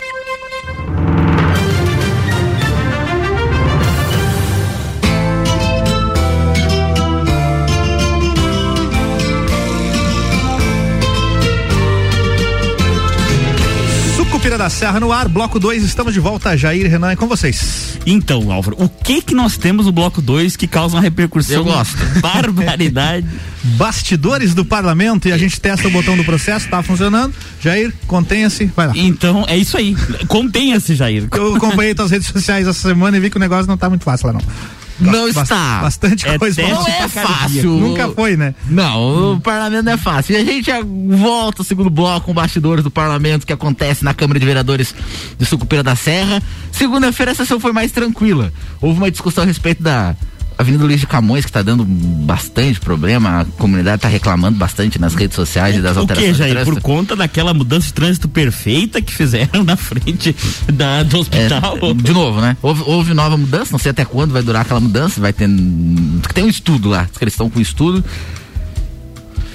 [14.61, 17.97] Da Serra no ar, bloco 2, estamos de volta, Jair Renan, é com vocês.
[18.05, 21.55] Então, Álvaro, o que que nós temos no bloco 2 que causa uma repercussão?
[21.55, 21.97] Eu gosto.
[22.21, 23.25] Barbaridade.
[23.63, 27.33] Bastidores do parlamento e a gente testa o botão do processo, tá funcionando.
[27.59, 28.93] Jair, contenha-se, vai lá.
[28.95, 29.97] Então, é isso aí.
[30.27, 31.27] Contenha-se, Jair.
[31.31, 34.03] Eu acompanhei tuas redes sociais essa semana e vi que o negócio não tá muito
[34.03, 34.41] fácil lá, não.
[35.03, 35.79] Não Bast- está.
[35.81, 36.61] Bastante É coisa.
[36.61, 37.71] Não é fácil.
[37.71, 38.53] Nunca foi, né?
[38.69, 40.33] Não, o parlamento não é fácil.
[40.33, 44.13] E a gente já volta ao segundo bloco com bastidores do parlamento que acontece na
[44.13, 44.93] Câmara de Vereadores
[45.37, 46.41] de Sucupira da Serra.
[46.71, 48.51] Segunda-feira a sessão foi mais tranquila.
[48.79, 50.15] Houve uma discussão a respeito da
[50.61, 53.41] Avenida Luiz de Camões, que está dando bastante problema.
[53.41, 56.65] A comunidade está reclamando bastante nas redes sociais e das O alterações que, de Jair?
[56.65, 60.35] Por conta daquela mudança de trânsito perfeita que fizeram na frente
[60.71, 61.77] da, do É, hospital.
[61.95, 62.55] de novo, né?
[62.61, 65.49] Houve, houve nova mudança, não sei até quando vai durar aquela mudança, vai ter.
[66.33, 68.03] Tem um estudo lá, que eles estão com estudo.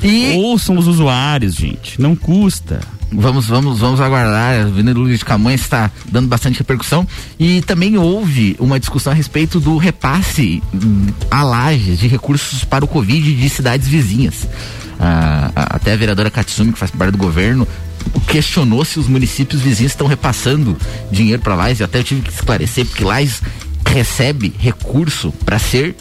[0.02, 2.00] E Ouçam os usuários, gente.
[2.00, 2.80] Não custa.
[3.12, 4.60] Vamos, vamos, vamos aguardar.
[4.60, 7.06] A Avenida Luiz de Camões está dando bastante repercussão.
[7.38, 12.84] E também houve uma discussão a respeito do repasse hum, a lajes de recursos para
[12.84, 14.46] o Covid de cidades vizinhas.
[14.98, 17.66] Ah, até a vereadora Katsumi, que faz parte do governo,
[18.26, 20.76] questionou se os municípios vizinhos estão repassando
[21.10, 21.82] dinheiro para Lages.
[21.82, 23.40] Até eu tive que esclarecer, porque Lages
[23.86, 25.94] recebe recurso para ser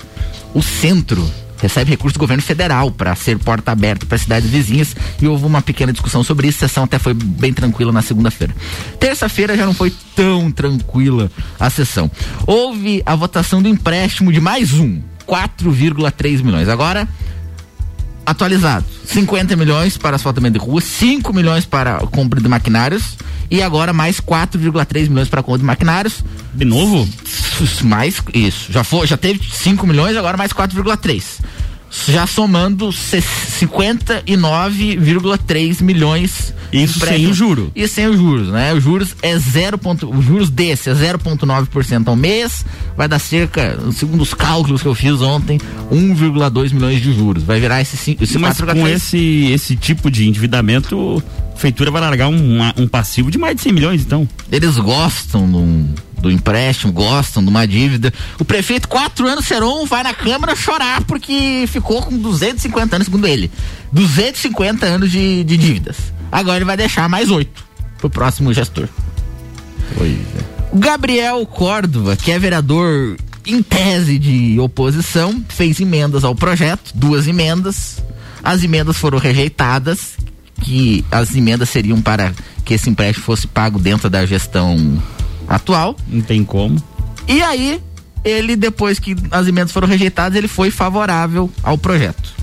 [0.54, 5.28] o centro recebe recurso do governo federal para ser porta aberta para cidades vizinhas e
[5.28, 6.64] houve uma pequena discussão sobre isso.
[6.64, 8.56] A sessão até foi bem tranquila na segunda-feira.
[9.00, 12.10] Terça-feira já não foi tão tranquila a sessão.
[12.46, 16.70] Houve a votação do empréstimo de mais um, 4,3 milhões.
[16.70, 17.08] Agora
[18.26, 18.86] atualizado.
[19.06, 23.18] 50 milhões para asfaltamento de rua, 5 milhões para a compra de maquinários
[23.50, 26.24] e agora mais 4,3 milhões para a compra de maquinários.
[26.54, 27.08] De novo?
[27.84, 28.72] Mais isso.
[28.72, 31.40] Já foi, já teve 5 milhões, agora mais 4,3.
[32.08, 36.54] Já somando se- 59,3 milhões.
[36.74, 37.72] Isso de sem o juro.
[37.76, 38.74] E sem os juros, né?
[38.74, 39.78] Os juros é 0.
[39.78, 42.66] ponto- Os juros desse é 0,9% ao mês,
[42.98, 45.60] vai dar cerca, segundo os cálculos que eu fiz ontem,
[45.92, 47.44] 1,2 milhões de juros.
[47.44, 48.96] Vai virar esse, esse Mas com 4,3.
[48.96, 53.62] esse, esse tipo de endividamento, a prefeitura vai largar um, um passivo de mais de
[53.62, 54.28] 100 milhões, então.
[54.52, 55.86] Eles gostam do,
[56.26, 58.12] do empréstimo, gostam de uma dívida.
[58.40, 63.28] O prefeito, quatro anos, Seron, vai na Câmara chorar porque ficou com 250 anos, segundo
[63.28, 63.52] ele.
[63.92, 65.98] 250 anos de, de dívidas.
[66.32, 67.64] Agora ele vai deixar mais oito
[68.00, 68.90] pro próximo gestor.
[70.72, 77.28] O Gabriel Córdova, que é vereador em tese de oposição, fez emendas ao projeto, duas
[77.28, 78.04] emendas.
[78.44, 80.18] As emendas foram rejeitadas,
[80.62, 82.34] que as emendas seriam para
[82.64, 85.00] que esse empréstimo fosse pago dentro da gestão
[85.48, 85.96] atual.
[86.08, 86.82] Não tem como.
[87.28, 87.82] E aí,
[88.24, 92.34] ele, depois que as emendas foram rejeitadas, ele foi favorável ao projeto.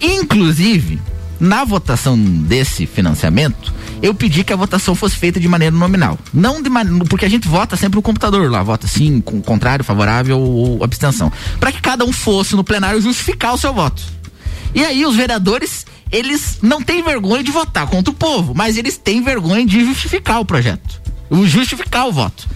[0.00, 1.00] Inclusive,
[1.40, 6.18] na votação desse financiamento, eu pedi que a votação fosse feita de maneira nominal.
[6.32, 7.04] Não de maneira.
[7.06, 11.32] Porque a gente vota sempre no computador lá, vota sim, com contrário, favorável ou abstenção.
[11.58, 14.02] Para que cada um fosse no plenário justificar o seu voto.
[14.74, 18.96] E aí os vereadores, eles não têm vergonha de votar contra o povo, mas eles
[18.96, 21.00] têm vergonha de justificar o projeto.
[21.30, 22.46] Justificar o voto.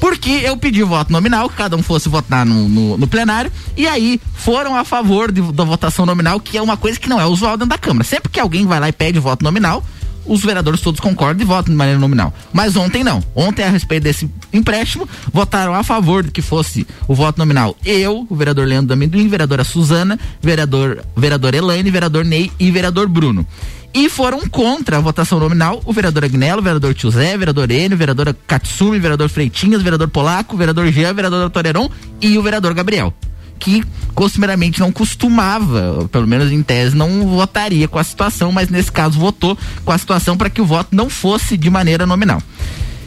[0.00, 3.86] Porque eu pedi voto nominal, que cada um fosse votar no, no, no plenário, e
[3.86, 7.24] aí foram a favor de- da votação nominal, que é uma coisa que não é
[7.26, 8.04] usual dentro da Câmara.
[8.04, 9.82] Sempre que alguém vai lá e pede voto nominal,
[10.26, 12.34] os vereadores todos concordam e votam de maneira nominal.
[12.52, 13.22] Mas ontem não.
[13.34, 18.26] Ontem, a respeito desse empréstimo, votaram a favor de que fosse o voto nominal eu,
[18.28, 23.46] o vereador Leandro D'Amendoim, vereadora Suzana, vereador, vereador Elaine, vereador Ney e vereador Bruno.
[23.94, 27.70] E foram contra a votação nominal o vereador Agnello, o vereador Tio Zé, o vereador
[27.70, 31.88] Enio, vereador Katsumi, o vereador Freitinhas, o vereador Polaco, o vereador Jean, o vereador Toreron
[32.20, 33.14] e o vereador Gabriel
[33.56, 33.82] que
[34.14, 39.18] costumeiramente não costumava, pelo menos em tese, não votaria com a situação, mas nesse caso
[39.18, 42.42] votou com a situação para que o voto não fosse de maneira nominal.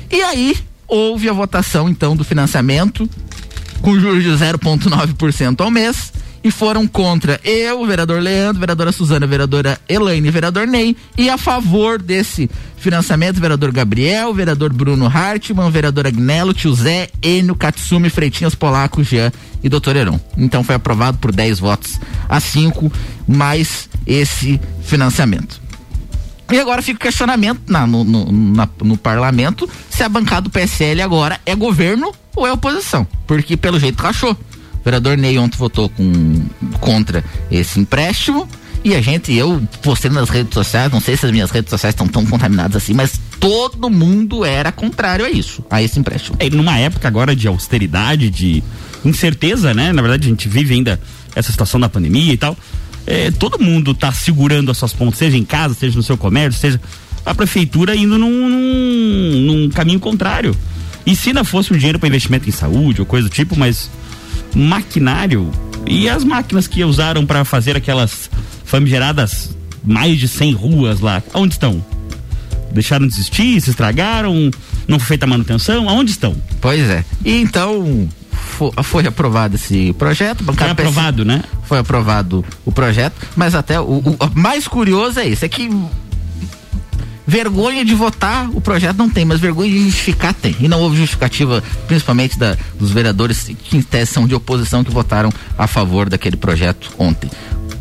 [0.09, 3.07] E aí houve a votação então do financiamento
[3.81, 6.11] com juros de 0,9% ao mês.
[6.47, 10.95] E foram contra eu, o vereador Leandro, vereadora Suzana, vereadora Elaine vereador Ney.
[11.17, 17.53] E a favor desse financiamento, vereador Gabriel, vereador Bruno Hartmann, vereador Agnello, tio Zé, Enio,
[17.53, 19.29] Katsumi, Freitinhas, Polaco, Jean
[19.61, 20.17] e doutor Heron.
[20.37, 22.89] Então foi aprovado por 10 votos a 5,
[23.27, 25.59] mais esse financiamento.
[26.49, 30.49] E agora fica o questionamento na- no, no- na- no parlamento se a bancada do
[30.49, 33.05] PSL agora é governo ou é oposição.
[33.27, 34.37] Porque pelo jeito rachou.
[34.87, 36.45] Vereador Ney ontem votou com,
[36.79, 37.21] contra
[37.51, 38.47] esse empréstimo.
[38.85, 41.93] E a gente, eu postei nas redes sociais, não sei se as minhas redes sociais
[41.93, 46.37] estão tão contaminadas assim, mas todo mundo era contrário a isso, a esse empréstimo.
[46.39, 48.63] É, numa época agora de austeridade, de
[49.03, 49.91] incerteza, né?
[49.91, 50.97] Na verdade, a gente vive ainda
[51.35, 52.55] essa situação da pandemia e tal.
[53.05, 56.61] É, todo mundo tá segurando as suas pontas, seja em casa, seja no seu comércio,
[56.61, 56.79] seja
[57.25, 60.55] a prefeitura indo num, num, num caminho contrário.
[61.05, 63.89] E se não fosse um dinheiro para investimento em saúde ou coisa do tipo, mas
[64.57, 65.51] maquinário
[65.85, 68.29] e as máquinas que usaram para fazer aquelas
[68.65, 71.83] famigeradas mais de 100 ruas lá, onde estão?
[72.71, 74.51] Deixaram de existir, se estragaram,
[74.87, 76.35] não foi feita a manutenção, aonde estão?
[76.59, 77.05] Pois é.
[77.23, 80.43] E então fo- foi, aprovado esse projeto.
[80.43, 81.43] Foi aprovado, né?
[81.63, 85.69] Foi aprovado o projeto, mas até o, o- o mais curioso é isso, é que
[87.27, 90.55] vergonha de votar o projeto não tem, mas vergonha de justificar tem.
[90.61, 94.89] E não houve justificativa, principalmente da, dos vereadores que em tese são de oposição que
[94.89, 97.29] votaram a favor daquele projeto ontem.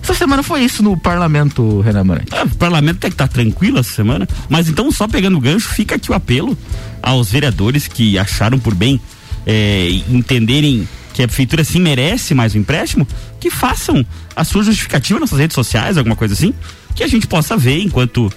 [0.03, 2.29] Essa semana foi isso no parlamento, Renan Morante.
[2.33, 5.69] Ah, o parlamento tem que estar tranquilo essa semana, mas então só pegando o gancho,
[5.69, 6.57] fica aqui o apelo
[7.03, 9.01] aos vereadores que acharam por bem
[9.47, 13.07] eh, entenderem que a prefeitura sim merece mais um empréstimo,
[13.41, 14.05] que façam
[14.35, 16.53] a sua justificativa nas suas redes sociais, alguma coisa assim,
[16.95, 18.31] que a gente possa ver enquanto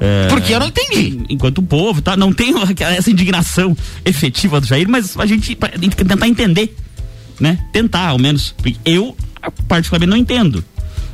[0.00, 1.20] eh, Porque eu não entendi.
[1.28, 2.16] Enquanto o povo, tá?
[2.16, 2.52] Não tem
[2.96, 6.74] essa indignação efetiva do Jair, mas a gente pra- tentar entender,
[7.40, 7.58] né?
[7.72, 8.54] Tentar, ao menos.
[8.84, 9.16] Eu,
[9.66, 10.64] particularmente, não entendo.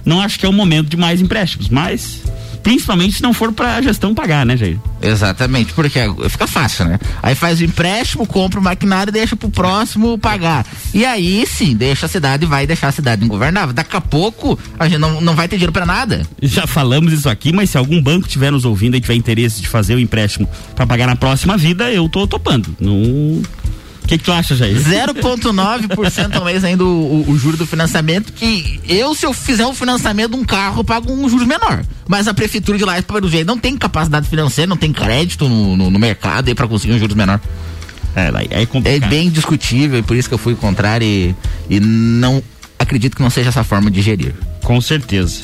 [0.05, 2.21] Não acho que é o momento de mais empréstimos, mas
[2.65, 4.81] principalmente se não for pra gestão pagar, né, Jair?
[5.01, 6.01] Exatamente, porque
[6.31, 6.99] fica fácil, né?
[7.23, 10.67] Aí faz o empréstimo, compra o maquinário e deixa pro próximo pagar.
[10.93, 13.75] E aí sim, deixa a cidade, vai deixar a cidade ingovernável.
[13.75, 16.27] Daqui a pouco a gente não, não vai ter dinheiro pra nada.
[16.43, 19.69] Já falamos isso aqui, mas se algum banco estiver nos ouvindo e tiver interesse de
[19.69, 22.75] fazer o empréstimo pra pagar na próxima vida, eu tô topando.
[22.81, 23.43] Não.
[24.05, 24.77] O que, que tu acha, Jair?
[24.77, 28.35] 0,9% ao mês ainda o, o, o juro do financiamento.
[28.35, 31.83] Que eu, se eu fizer um financiamento de um carro, eu pago um juros menor.
[32.07, 35.75] Mas a prefeitura de lá, pelo jeito, não tem capacidade financeira, não tem crédito no,
[35.75, 37.41] no, no mercado aí pra conseguir um juros menor.
[38.15, 39.05] É, é complicado.
[39.05, 41.35] É bem discutível e por isso que eu fui contrário e,
[41.69, 42.43] e não
[42.79, 44.35] acredito que não seja essa forma de gerir.
[44.63, 45.43] Com certeza.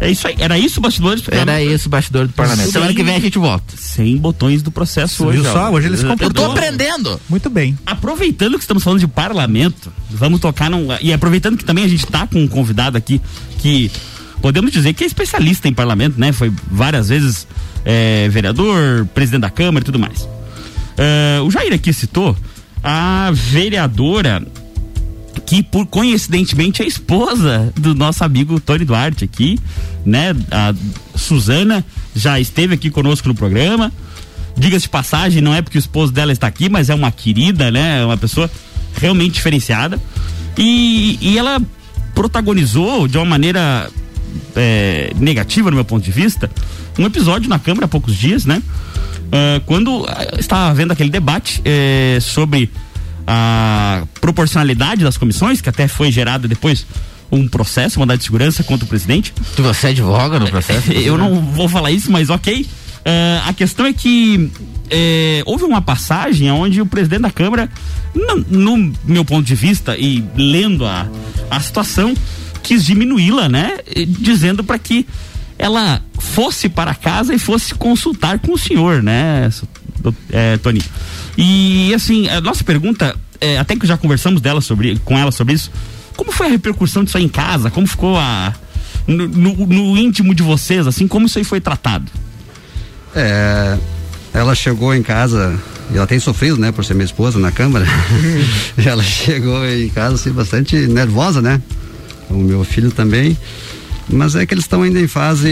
[0.00, 0.36] É isso aí.
[0.38, 1.22] Era isso, bastidores?
[1.22, 2.64] do Era isso, bastidor do parlamento.
[2.66, 3.74] Sem- Semana que vem a gente volta.
[3.76, 5.50] Sem botões do processo Viu hoje.
[5.52, 5.68] só?
[5.68, 5.72] ó.
[5.72, 7.20] Hoje ele se Eu tô aprendendo.
[7.28, 7.76] Muito bem.
[7.84, 10.88] Aproveitando que estamos falando de parlamento, vamos tocar num.
[11.00, 13.20] E aproveitando que também a gente tá com um convidado aqui
[13.58, 13.90] que
[14.40, 16.30] podemos dizer que é especialista em parlamento, né?
[16.32, 17.46] Foi várias vezes
[17.84, 20.28] é, vereador, presidente da Câmara e tudo mais.
[20.96, 22.36] É, o Jair aqui citou
[22.84, 24.46] a vereadora
[25.46, 29.58] que por coincidentemente é esposa do nosso amigo Tony Duarte aqui,
[30.04, 30.34] né?
[30.50, 30.74] A
[31.16, 33.92] Suzana já esteve aqui conosco no programa.
[34.56, 37.70] Diga-se de passagem, não é porque o esposo dela está aqui, mas é uma querida,
[37.70, 38.00] né?
[38.00, 38.50] É uma pessoa
[38.94, 40.00] realmente diferenciada.
[40.56, 41.60] E, e ela
[42.14, 43.88] protagonizou de uma maneira
[44.56, 46.50] é, negativa, no meu ponto de vista,
[46.98, 48.60] um episódio na Câmara há poucos dias, né?
[49.30, 52.70] Ah, quando ah, estava havendo aquele debate eh, sobre
[53.30, 56.86] a proporcionalidade das comissões, que até foi gerado depois
[57.30, 59.34] um processo, mandado de segurança contra o presidente.
[59.58, 60.90] Você advoga no processo?
[60.96, 62.66] Eu não vou falar isso, mas ok.
[63.04, 64.50] Ah, a questão é que
[64.90, 67.70] eh, houve uma passagem onde o presidente da Câmara,
[68.14, 71.06] no, no meu ponto de vista, e lendo a,
[71.50, 72.14] a situação,
[72.62, 73.78] quis diminuí-la, né?
[74.06, 75.06] Dizendo para que
[75.58, 79.50] ela fosse para casa e fosse consultar com o senhor, né,
[80.00, 80.82] do- é, Tony?
[81.36, 85.54] E assim, a nossa pergunta, é, até que já conversamos dela sobre, com ela sobre
[85.54, 85.70] isso,
[86.16, 87.70] como foi a repercussão disso aí em casa?
[87.70, 88.54] Como ficou a.
[89.06, 92.10] No, no- no íntimo de vocês, assim, como isso aí foi tratado?
[93.14, 93.78] É,
[94.34, 95.58] ela chegou em casa,
[95.92, 97.86] e ela tem sofrido, né, por ser minha esposa na Câmara.
[98.84, 101.60] ela chegou em casa, assim, bastante nervosa, né?
[102.28, 103.36] O meu filho também.
[104.10, 105.48] Mas é que eles estão ainda em fase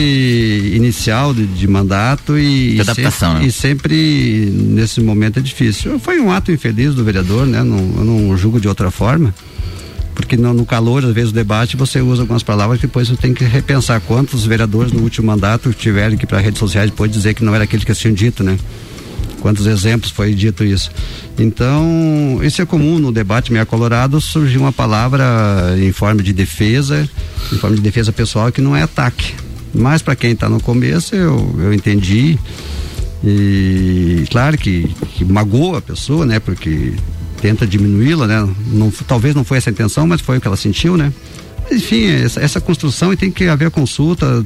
[0.74, 3.46] inicial de, de mandato e, De adaptação, sempre, né?
[3.46, 5.98] e sempre nesse momento é difícil.
[5.98, 7.62] Foi um ato infeliz do vereador, né?
[7.62, 9.34] Não, eu não julgo de outra forma.
[10.14, 13.16] Porque no, no calor, às vezes, do debate, você usa algumas palavras que depois você
[13.16, 17.12] tem que repensar quantos vereadores no último mandato tiveram que ir para redes sociais depois
[17.12, 18.56] dizer que não era aquele que tinham dito, né?
[19.46, 20.90] Quantos exemplos foi dito isso?
[21.38, 25.24] Então, isso é comum no debate meio colorado, surgiu uma palavra
[25.78, 27.08] em forma de defesa,
[27.52, 29.34] em forma de defesa pessoal que não é ataque.
[29.72, 32.36] Mas para quem está no começo, eu, eu entendi.
[33.24, 36.40] E claro que, que magoa a pessoa, né?
[36.40, 36.94] Porque
[37.40, 38.48] tenta diminuí-la, né?
[38.72, 41.12] Não, talvez não foi essa a intenção, mas foi o que ela sentiu, né?
[41.70, 44.44] Enfim, essa, essa construção e tem que haver consulta,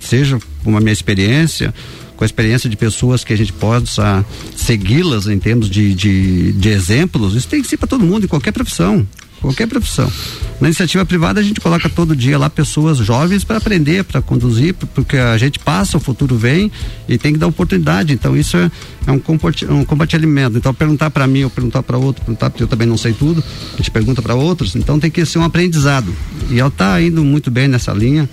[0.00, 1.72] seja com a minha experiência,
[2.20, 4.22] com a experiência de pessoas que a gente possa
[4.54, 8.28] segui-las em termos de, de, de exemplos, isso tem que ser para todo mundo, em
[8.28, 9.08] qualquer profissão.
[9.40, 10.12] Qualquer profissão.
[10.60, 14.74] Na iniciativa privada a gente coloca todo dia lá pessoas jovens para aprender, para conduzir,
[14.74, 16.70] porque a gente passa, o futuro vem
[17.08, 18.12] e tem que dar oportunidade.
[18.12, 18.70] Então isso é,
[19.06, 19.22] é um,
[19.70, 20.58] um compartilhamento.
[20.58, 23.42] Então perguntar para mim ou perguntar para outro, perguntar porque eu também não sei tudo,
[23.72, 24.76] a gente pergunta para outros.
[24.76, 26.14] Então tem que ser um aprendizado.
[26.50, 28.28] E ela está indo muito bem nessa linha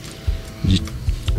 [0.65, 0.81] de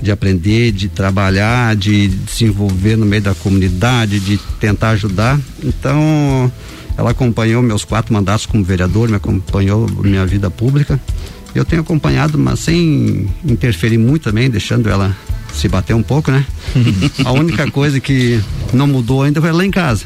[0.02, 5.38] de aprender, de trabalhar, de se envolver no meio da comunidade, de tentar ajudar.
[5.62, 6.50] Então,
[6.96, 11.00] ela acompanhou meus quatro mandatos como vereador, me acompanhou minha vida pública.
[11.54, 15.16] Eu tenho acompanhado, mas sem interferir muito também, deixando ela
[15.52, 16.44] se bater um pouco, né?
[17.24, 18.40] A única coisa que
[18.72, 20.04] não mudou ainda foi lá em casa.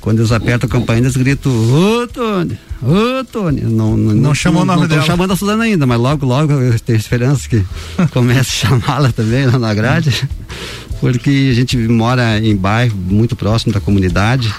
[0.00, 3.60] Quando eles apertam a campainha, eles gritam, ô Tony, ô Tony.
[3.62, 5.02] Não, não, Não chamou o nome não dela.
[5.02, 7.64] chamando a Suzana ainda, mas logo, logo eu tenho esperança que
[8.12, 10.28] comece a chamá-la também lá na grade.
[11.00, 14.52] Porque a gente mora em bairro muito próximo da comunidade,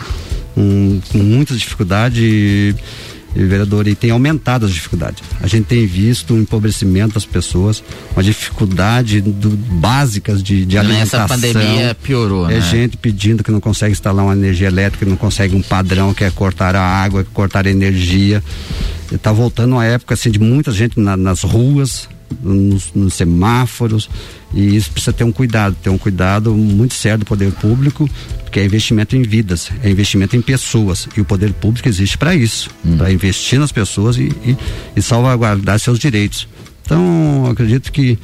[0.58, 2.76] um, com muitas dificuldades e, e,
[3.34, 5.24] vereador, e tem aumentado as dificuldades.
[5.42, 11.22] A gente tem visto um empobrecimento das pessoas, uma dificuldade do, básicas de, de alimentação.
[11.22, 12.62] Nessa pandemia piorou, É né?
[12.62, 16.30] gente pedindo que não consegue instalar uma energia elétrica, não consegue um padrão, que é
[16.32, 18.44] cortar a água, que é cortar a energia.
[19.12, 22.08] Está voltando uma época assim de muita gente na- nas ruas,
[22.42, 24.10] nos, nos semáforos,
[24.54, 28.10] e isso precisa ter um cuidado, ter um cuidado muito sério do poder público,
[28.44, 32.36] porque é investimento em vidas, é investimento em pessoas, e o poder público existe para
[32.36, 34.58] isso, para investir nas pessoas e, e,
[34.96, 36.48] e salvaguardar seus direitos.
[36.84, 38.20] Então, acredito que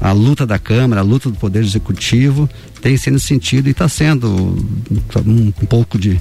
[0.00, 2.48] a luta da Câmara, a luta do Poder Executivo
[2.80, 6.20] tem sido nesse sentido e está sendo um, um pouco de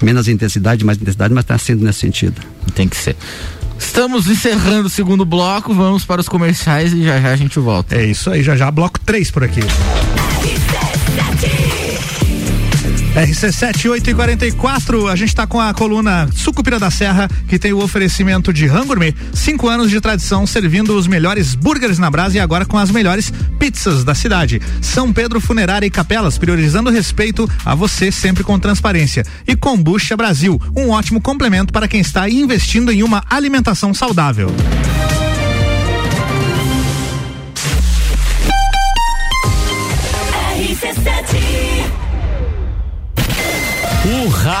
[0.00, 2.40] menos intensidade, mais intensidade, mas está sendo nesse sentido.
[2.74, 3.16] Tem que ser.
[3.78, 7.96] Estamos encerrando o segundo bloco, vamos para os comerciais e já já a gente volta.
[7.96, 9.60] É isso aí, já já bloco 3 por aqui.
[13.16, 17.72] RC7 8 e 44 a gente está com a coluna Sucupira da Serra, que tem
[17.72, 22.40] o oferecimento de Rangourmet, cinco anos de tradição servindo os melhores burgers na brasa e
[22.40, 24.60] agora com as melhores pizzas da cidade.
[24.82, 29.24] São Pedro Funerária e Capelas, priorizando o respeito a você sempre com transparência.
[29.48, 34.54] E Kombucha Brasil, um ótimo complemento para quem está investindo em uma alimentação saudável.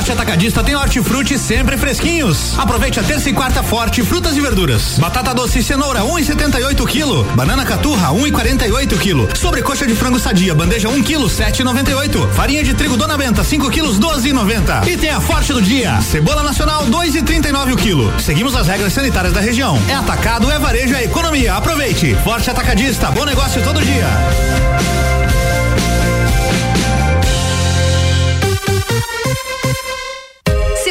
[0.00, 2.58] Forte Atacadista tem hortifruti sempre fresquinhos.
[2.58, 4.98] Aproveite a terça e quarta forte frutas e verduras.
[4.98, 7.34] Batata doce e cenoura 1,78 kg.
[7.34, 9.38] Banana caturra 1,48 kg.
[9.38, 12.30] Sobrecoxa de frango sadia bandeja 1 kg 7,98.
[12.32, 14.88] Farinha de trigo Dona Benta 5 kg 12,90.
[14.88, 16.00] E tem a Forte do dia.
[16.00, 18.20] Cebola nacional 2,39 o quilo.
[18.20, 19.78] Seguimos as regras sanitárias da região.
[19.86, 21.56] É atacado, é varejo, é economia.
[21.56, 22.16] Aproveite.
[22.24, 24.99] Forte Atacadista, bom negócio todo dia.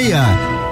[0.00, 0.69] Minuto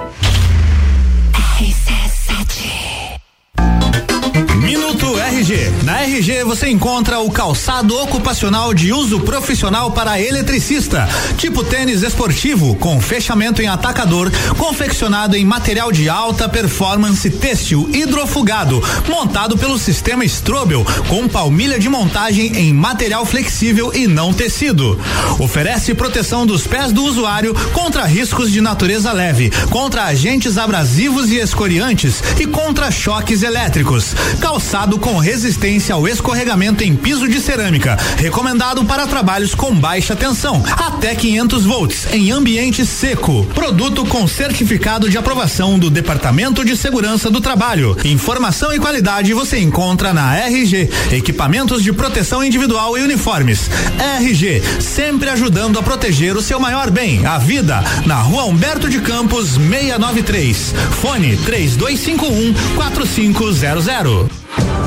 [5.39, 5.71] RG.
[5.85, 12.75] Na RG você encontra o calçado ocupacional de uso profissional para eletricista, tipo tênis esportivo
[12.75, 20.25] com fechamento em atacador, confeccionado em material de alta performance têxtil hidrofugado, montado pelo sistema
[20.25, 24.99] Strobel, com palmilha de montagem em material flexível e não tecido.
[25.39, 31.37] Oferece proteção dos pés do usuário contra riscos de natureza leve, contra agentes abrasivos e
[31.37, 34.13] escoriantes e contra choques elétricos.
[34.41, 40.63] Calçado com resistência ao escorregamento em piso de cerâmica, recomendado para trabalhos com baixa tensão,
[40.71, 43.45] até 500 volts, em ambiente seco.
[43.53, 47.95] Produto com certificado de aprovação do Departamento de Segurança do Trabalho.
[48.03, 53.69] Informação e qualidade você encontra na RG, equipamentos de proteção individual e uniformes.
[54.17, 58.99] RG, sempre ajudando a proteger o seu maior bem, a vida, na Rua Humberto de
[58.99, 60.73] Campos, 693.
[60.99, 64.38] Fone 3251 4500.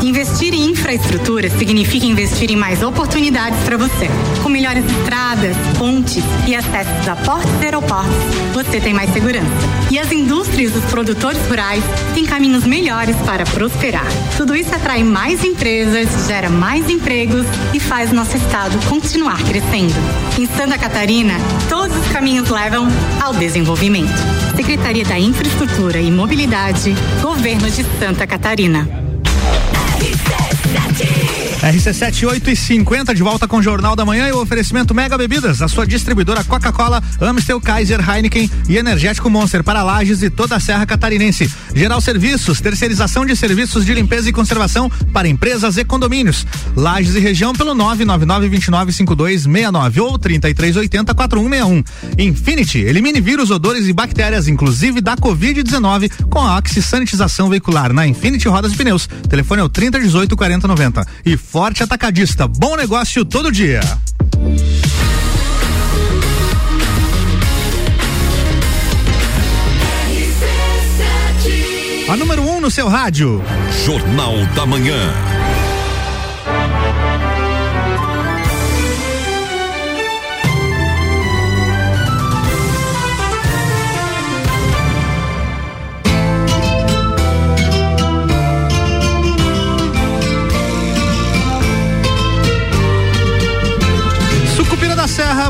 [0.03, 4.11] Investir em infraestrutura significa investir em mais oportunidades para você.
[4.43, 8.13] Com melhores estradas, pontes e acessos a portos e aeroportos,
[8.53, 9.47] você tem mais segurança.
[9.93, 11.85] E as indústrias dos produtores rurais
[12.15, 14.07] têm caminhos melhores para prosperar.
[14.37, 19.95] Tudo isso atrai mais empresas, gera mais empregos e faz nosso estado continuar crescendo.
[20.37, 21.35] Em Santa Catarina,
[21.69, 22.89] todos os caminhos levam
[23.23, 24.13] ao desenvolvimento.
[24.57, 26.93] Secretaria da Infraestrutura e Mobilidade,
[27.23, 29.02] Governo de Santa Catarina.
[31.63, 35.17] RC7 8 e 50 de volta com o Jornal da Manhã e o oferecimento Mega
[35.17, 40.57] Bebidas, a sua distribuidora Coca-Cola, Amstel Kaiser, Heineken e Energético Monster para Lages e toda
[40.57, 41.49] a Serra Catarinense.
[41.73, 46.45] Geral Serviços, terceirização de serviços de limpeza e conservação para empresas e condomínios.
[46.75, 51.87] Lages e região pelo 999-295269 ou 3380-4161.
[52.19, 58.49] Infinity, elimine vírus, odores e bactérias, inclusive da Covid-19, com a oxisanitização veicular na Infinity
[58.49, 59.09] Rodas e Pneus.
[59.29, 61.07] Telefone é o 3018 4090.
[61.25, 63.81] E Forte Atacadista, bom negócio todo dia.
[72.09, 73.45] A número 1 um no seu rádio.
[73.85, 75.32] Jornal da Manhã.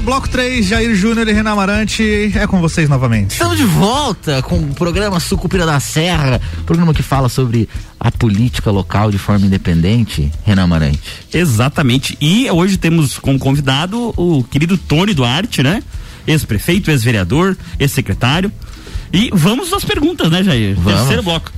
[0.00, 3.32] Bloco 3, Jair Júnior e Renan Amarante, é com vocês novamente.
[3.32, 7.68] Estamos de volta com o programa Sucupira da Serra, programa que fala sobre
[8.00, 11.00] a política local de forma independente, Renan Amarante.
[11.32, 12.16] Exatamente.
[12.20, 15.82] E hoje temos como convidado o querido Tony Duarte, né?
[16.26, 18.50] Ex-prefeito, ex-vereador, ex-secretário.
[19.12, 20.74] E vamos às perguntas, né, Jair?
[20.76, 21.00] Vamos.
[21.00, 21.52] Terceiro bloco.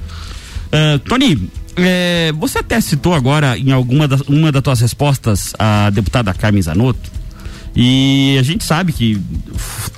[0.72, 5.89] Ah, Tony, eh, você até citou agora em alguma das, uma das tuas respostas a
[5.91, 7.23] deputada Carmen Zanotto.
[7.76, 9.20] E a gente sabe que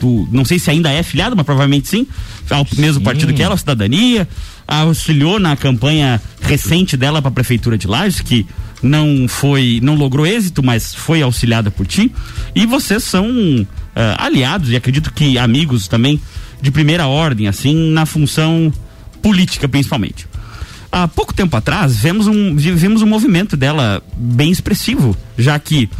[0.00, 2.06] tu, não sei se ainda é filiado, mas provavelmente sim,
[2.48, 4.26] ao mesmo partido que ela, a Cidadania,
[4.66, 8.46] auxiliou na campanha recente dela para a prefeitura de Lages, que
[8.82, 12.10] não foi, não logrou êxito, mas foi auxiliada por ti.
[12.54, 16.20] E vocês são ah, aliados e acredito que amigos também
[16.60, 18.72] de primeira ordem, assim, na função
[19.22, 20.26] política principalmente.
[20.90, 25.90] Há pouco tempo atrás, vemos um, vivemos um movimento dela bem expressivo, já que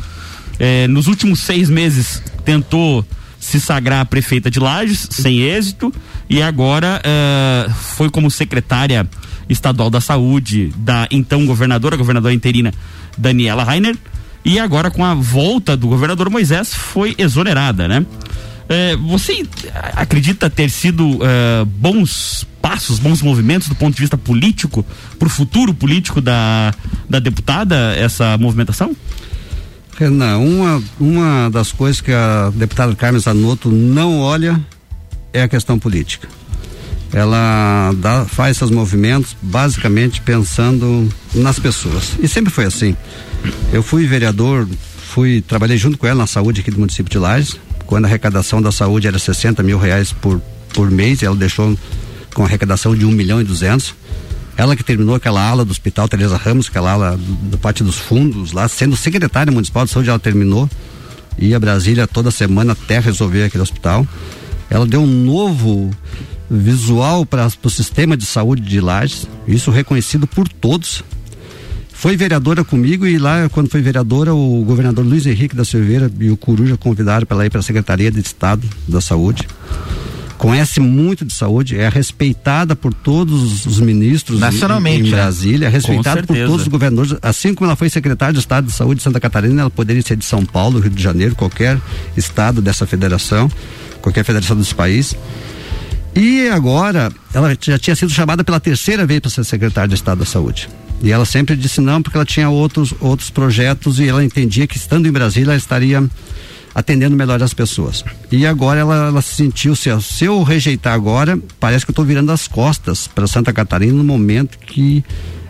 [0.59, 3.04] eh, nos últimos seis meses tentou
[3.38, 5.92] se sagrar prefeita de Lages, sem êxito,
[6.28, 9.09] e agora eh, foi como secretária
[9.48, 12.72] estadual da saúde da então governadora, governadora interina
[13.16, 13.96] Daniela Rainer,
[14.44, 18.04] e agora com a volta do governador Moisés foi exonerada, né?
[18.68, 19.46] Eh, você
[19.94, 21.20] acredita ter sido
[21.78, 24.84] bons passos, bons movimentos do ponto de vista político,
[25.18, 26.74] para o futuro político da,
[27.09, 28.96] da deputada, essa movimentação?
[29.99, 34.61] Renan, uma, uma das coisas que a deputada Carmen Zanotto não olha
[35.32, 36.28] é a questão política.
[37.12, 42.14] Ela dá, faz seus movimentos basicamente pensando nas pessoas.
[42.20, 42.94] E sempre foi assim.
[43.72, 44.68] Eu fui vereador,
[45.09, 48.61] fui, trabalhei junto com ela na saúde aqui do município de Lages, quando a arrecadação
[48.61, 50.40] da saúde era 60 mil reais por,
[50.74, 51.78] por mês, ela deixou
[52.34, 53.94] com arrecadação de 1 milhão e 200.
[54.57, 58.52] Ela que terminou aquela ala do Hospital Teresa Ramos, aquela ala do- parte dos fundos
[58.52, 60.68] lá, sendo secretária municipal de saúde, ela terminou.
[61.38, 64.07] Ia a Brasília toda semana até resolver aquele hospital.
[64.70, 65.90] Ela deu um novo
[66.50, 71.04] visual para o sistema de saúde de Lages, isso reconhecido por todos.
[71.92, 76.30] Foi vereadora comigo e lá, quando foi vereadora, o governador Luiz Henrique da Silveira e
[76.30, 79.46] o Coruja convidaram para ir para a Secretaria de Estado da Saúde.
[80.39, 85.16] Conhece muito de saúde, é respeitada por todos os ministros em- Nacionalmente, em, né?
[85.16, 87.14] Brasília, é respeitada por todos os governadores.
[87.22, 90.16] Assim como ela foi secretária de Estado de Saúde de Santa Catarina, ela poderia ser
[90.16, 91.80] de São Paulo, Rio de Janeiro, qualquer
[92.16, 93.51] estado dessa federação,
[94.03, 95.16] qualquer federação desse país.
[96.14, 100.18] E agora, ela já tinha sido chamada pela terceira vez para ser secretária de Estado
[100.18, 100.68] da Saúde.
[101.03, 104.78] E ela sempre disse não, porque ela tinha outros, outros projetos e ela entendia que
[104.78, 106.03] estando em Brasília ela estaria
[106.76, 108.04] atendendo melhor as pessoas.
[108.30, 109.88] E agora ela, ela se sentiu, se
[110.20, 114.58] eu rejeitar agora, parece que eu estou virando as costas para Santa Catarina no momento
[114.58, 115.02] que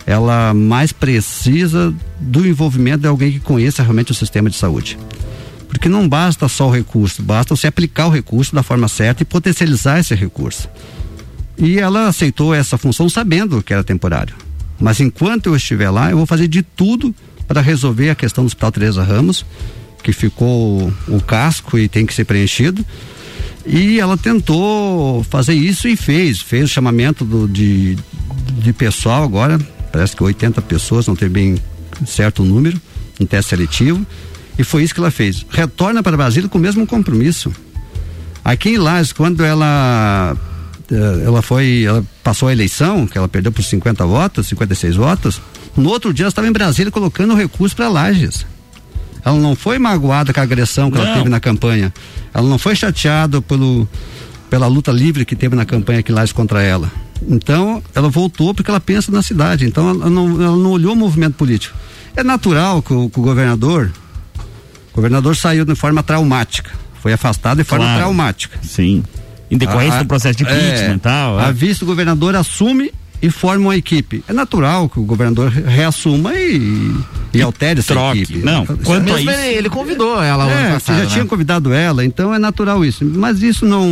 [0.06, 4.96] ela mais precisa do envolvimento de alguém que conheça realmente o sistema de saúde.
[5.66, 9.26] Porque não basta só o recurso, basta você aplicar o recurso da forma certa e
[9.26, 10.68] potencializar esse recurso.
[11.58, 14.36] E ela aceitou essa função sabendo que era temporário.
[14.78, 17.12] Mas enquanto eu estiver lá, eu vou fazer de tudo
[17.48, 19.44] para resolver a questão do Hospital Teresa Ramos,
[20.07, 22.86] que ficou o casco e tem que ser preenchido.
[23.66, 26.40] E ela tentou fazer isso e fez.
[26.40, 27.98] Fez o chamamento do, de,
[28.52, 29.59] de pessoal agora,
[29.90, 31.57] parece que 80 pessoas, não tem bem
[32.07, 32.80] certo número,
[33.20, 34.07] um teste seletivo.
[34.57, 35.44] E foi isso que ela fez.
[35.50, 37.52] Retorna para Brasília com o mesmo compromisso.
[38.44, 40.36] Aqui em Lages, quando ela
[40.88, 45.42] eh, ela foi, ela passou a eleição, que ela perdeu por 50 votos, 56 votos,
[45.76, 48.46] no outro dia ela estava em Brasília colocando recurso para Lages.
[49.26, 51.14] Ela não foi magoada com a agressão que ela Não.
[51.16, 51.92] teve na campanha.
[52.32, 53.88] Ela não foi chateada pelo,
[54.48, 56.88] pela luta livre que teve na campanha aqui em Lages contra ela.
[57.28, 59.64] Então, ela voltou porque ela pensa na cidade.
[59.66, 61.76] Então, ela não, ela não olhou o movimento político.
[62.14, 63.90] É natural que o, que o governador,
[64.92, 66.70] o governador saiu de forma traumática,
[67.02, 67.98] foi afastado de forma Claro.
[68.00, 68.58] traumática.
[68.62, 69.02] Sim.
[69.50, 71.38] Em decorrência A- do processo de impeachment e tal.
[71.40, 71.52] A é.
[71.52, 74.22] vista o governador assume e forma uma equipe.
[74.28, 76.94] É natural que o governador reassuma e,
[77.32, 78.22] e altere essa troque.
[78.22, 78.38] equipe.
[78.40, 81.10] Não, quanto a Mesmo ele, convidou ela É, passado, já né?
[81.10, 83.04] tinha convidado ela, então é natural isso.
[83.04, 83.86] Mas isso não,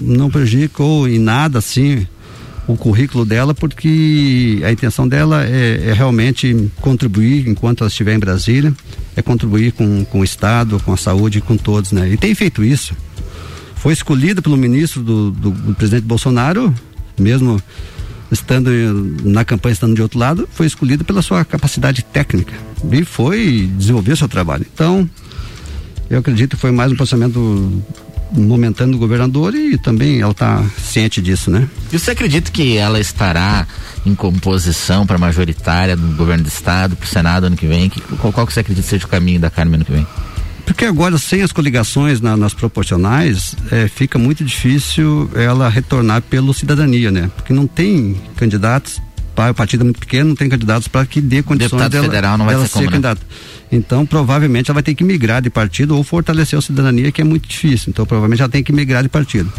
[0.00, 2.06] não prejudicou em nada, assim,
[2.66, 8.18] o currículo dela, porque a intenção dela é, é realmente contribuir enquanto ela estiver em
[8.18, 8.72] Brasília,
[9.16, 12.08] é contribuir com, com o Estado, com a saúde, com todos, né?
[12.10, 12.94] E tem feito isso.
[13.76, 16.72] Foi escolhida pelo ministro do, do, do presidente Bolsonaro,
[17.18, 17.60] mesmo
[18.30, 18.70] estando
[19.24, 22.54] na campanha, estando de outro lado, foi escolhida pela sua capacidade técnica
[22.90, 24.66] e foi desenvolver seu trabalho.
[24.72, 25.08] Então,
[26.08, 27.82] eu acredito que foi mais um posicionamento
[28.32, 31.68] momentâneo do governador e também ela está ciente disso, né?
[31.92, 33.66] E você acredita que ela estará
[34.06, 37.88] em composição para majoritária do governo do estado, para o Senado ano que vem?
[37.88, 40.06] Que, qual, qual que você acredita seja o caminho da Carmen ano que vem?
[40.64, 46.52] Porque agora, sem as coligações na- nas proporcionais, eh, fica muito difícil ela retornar pelo
[46.54, 47.30] cidadania, né?
[47.36, 49.00] Porque não tem candidatos,
[49.34, 52.04] pá, o partido é muito pequeno, não tem candidatos para que dê condições Deputado dela,
[52.04, 52.90] federal não vai dela ser como, né?
[52.92, 53.20] candidata.
[53.72, 57.24] Então, provavelmente, ela vai ter que migrar de partido ou fortalecer a cidadania, que é
[57.24, 57.90] muito difícil.
[57.90, 59.52] Então, provavelmente, ela tem que migrar de partido.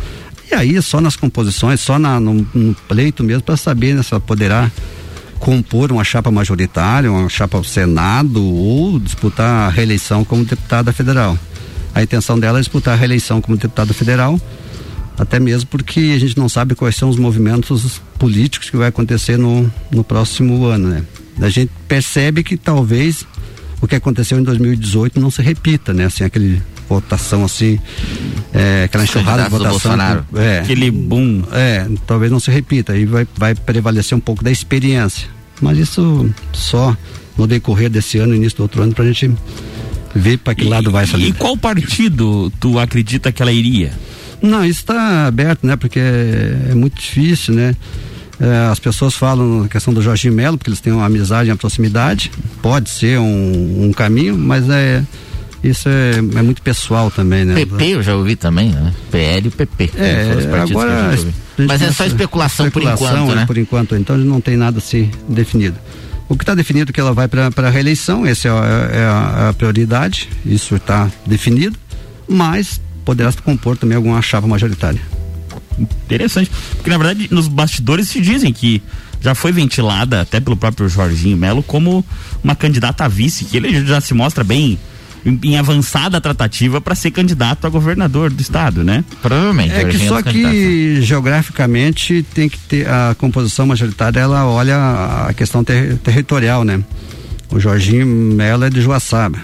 [0.51, 4.03] E aí, é só nas composições, só na- no, no pleito mesmo, para saber né,
[4.03, 4.69] se ela poderá
[5.41, 11.37] compor uma chapa majoritária, uma chapa ao Senado ou disputar a reeleição como deputada federal.
[11.93, 14.39] A intenção dela é disputar a reeleição como deputada federal,
[15.17, 19.35] até mesmo porque a gente não sabe quais são os movimentos políticos que vai acontecer
[19.35, 21.03] no, no próximo ano, né?
[21.41, 23.25] A gente percebe que talvez
[23.81, 26.05] o que aconteceu em 2018 não se repita, né?
[26.05, 26.61] Assim, aquele
[26.95, 27.79] votação assim,
[28.53, 29.71] é, aquela enxurrada de votação.
[29.71, 30.25] Bolsonaro.
[30.35, 31.43] É, Aquele boom.
[31.51, 32.93] é, talvez não se repita.
[32.93, 35.27] Aí vai, vai prevalecer um pouco da experiência.
[35.61, 36.95] Mas isso só
[37.37, 39.31] no decorrer desse ano, início do outro ano, pra gente
[40.13, 43.91] ver para que lado vai essa E qual partido tu acredita que ela iria?
[44.41, 45.75] Não, isso está aberto, né?
[45.75, 47.75] Porque é, é muito difícil, né?
[48.39, 51.55] É, as pessoas falam na questão do Jorginho Melo, porque eles têm uma amizade, uma
[51.57, 52.31] proximidade.
[52.61, 55.03] Pode ser um, um caminho, mas é
[55.63, 57.53] isso é, é muito pessoal também, né?
[57.55, 58.93] PP eu já ouvi também, né?
[59.11, 59.91] PL e PP.
[59.95, 61.19] É, Foram os partidos agora.
[61.57, 63.45] Mas é só essa especulação, por especulação, enquanto, é, né?
[63.45, 65.77] Por enquanto, então não tem nada assim definido.
[66.27, 69.03] O que está definido é que ela vai para a reeleição, essa é, a- é
[69.05, 71.77] a, a prioridade, isso está definido,
[72.27, 75.01] mas poderá compor também alguma chapa majoritária.
[75.77, 76.49] Interessante.
[76.75, 78.81] Porque, na verdade, nos bastidores se dizem que
[79.19, 82.03] já foi ventilada, até pelo próprio Jorginho Melo, como
[82.43, 84.79] uma candidata a vice, que ele já se mostra bem
[85.25, 89.03] em, avançada tratativa para ser candidato a governador do estado, né?
[89.21, 89.73] Provavelmente.
[89.73, 94.75] É que só que geograficamente tem que ter a composição majoritária, ela olha
[95.27, 96.81] a questão ter- territorial, né?
[97.49, 99.39] O Jorginho Melo é de Joaçaba.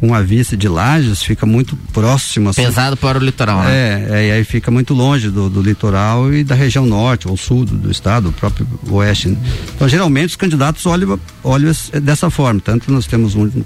[0.00, 2.50] Com a vista de Lages fica muito próximo.
[2.50, 2.62] Assim.
[2.62, 3.72] Pesado para o litoral, né?
[3.72, 7.36] É, é, e aí fica muito longe do, do litoral e da região norte ou
[7.36, 9.30] sul do, do estado, o próprio oeste.
[9.30, 9.36] né?
[9.74, 12.60] Então, geralmente, os candidatos olham, olham esse- dessa forma.
[12.60, 13.64] Tanto nós temos um, um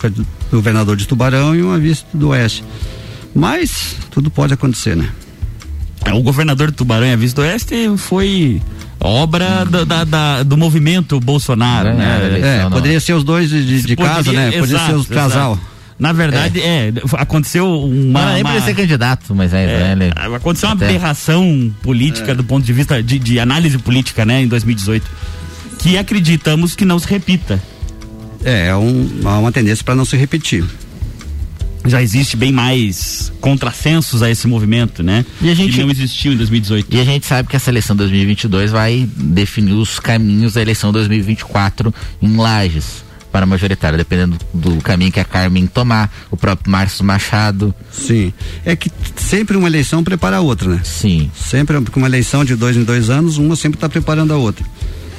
[0.51, 2.65] governador de Tubarão e uma vista do oeste.
[3.35, 5.11] Mas tudo pode acontecer, né?
[6.15, 8.61] O governador de Tubarão e a Vice do Oeste foi
[8.99, 12.41] obra da- da- da- do movimento Bolsonaro, né?
[12.43, 14.53] É, poderia ser os dois de, de- de casa, Poderia- né?
[14.59, 15.53] Poderia ser exato, casal.
[15.53, 15.72] exato.
[15.99, 18.21] Na verdade, é, aconteceu uma.
[18.21, 22.35] Não era nem uma- ser candidato, mas é, É, ele- aconteceu uma até- aberração política
[22.35, 25.09] do ponto de vista de, de análise política, né, em 2018,
[25.79, 27.63] que acreditamos que não se repita.
[28.45, 30.65] É, é um- uma tendência para não se repetir.
[31.85, 35.25] Já existe bem mais contrassensos a esse movimento, né?
[35.41, 36.87] E a gente- Que não existiu em 2018.
[36.95, 41.93] E a gente sabe que essa eleição 2022 vai definir os caminhos da eleição 2024
[42.21, 47.05] em Lages para a majoritária, dependendo do caminho que a Carmen tomar, o próprio Márcio
[47.05, 47.75] Machado.
[47.91, 48.33] Sim.
[48.65, 50.81] É que sempre uma eleição prepara a outra, né?
[50.85, 51.31] Sim.
[51.35, 54.65] Sempre, porque uma eleição de dois em dois anos, uma sempre está preparando a outra.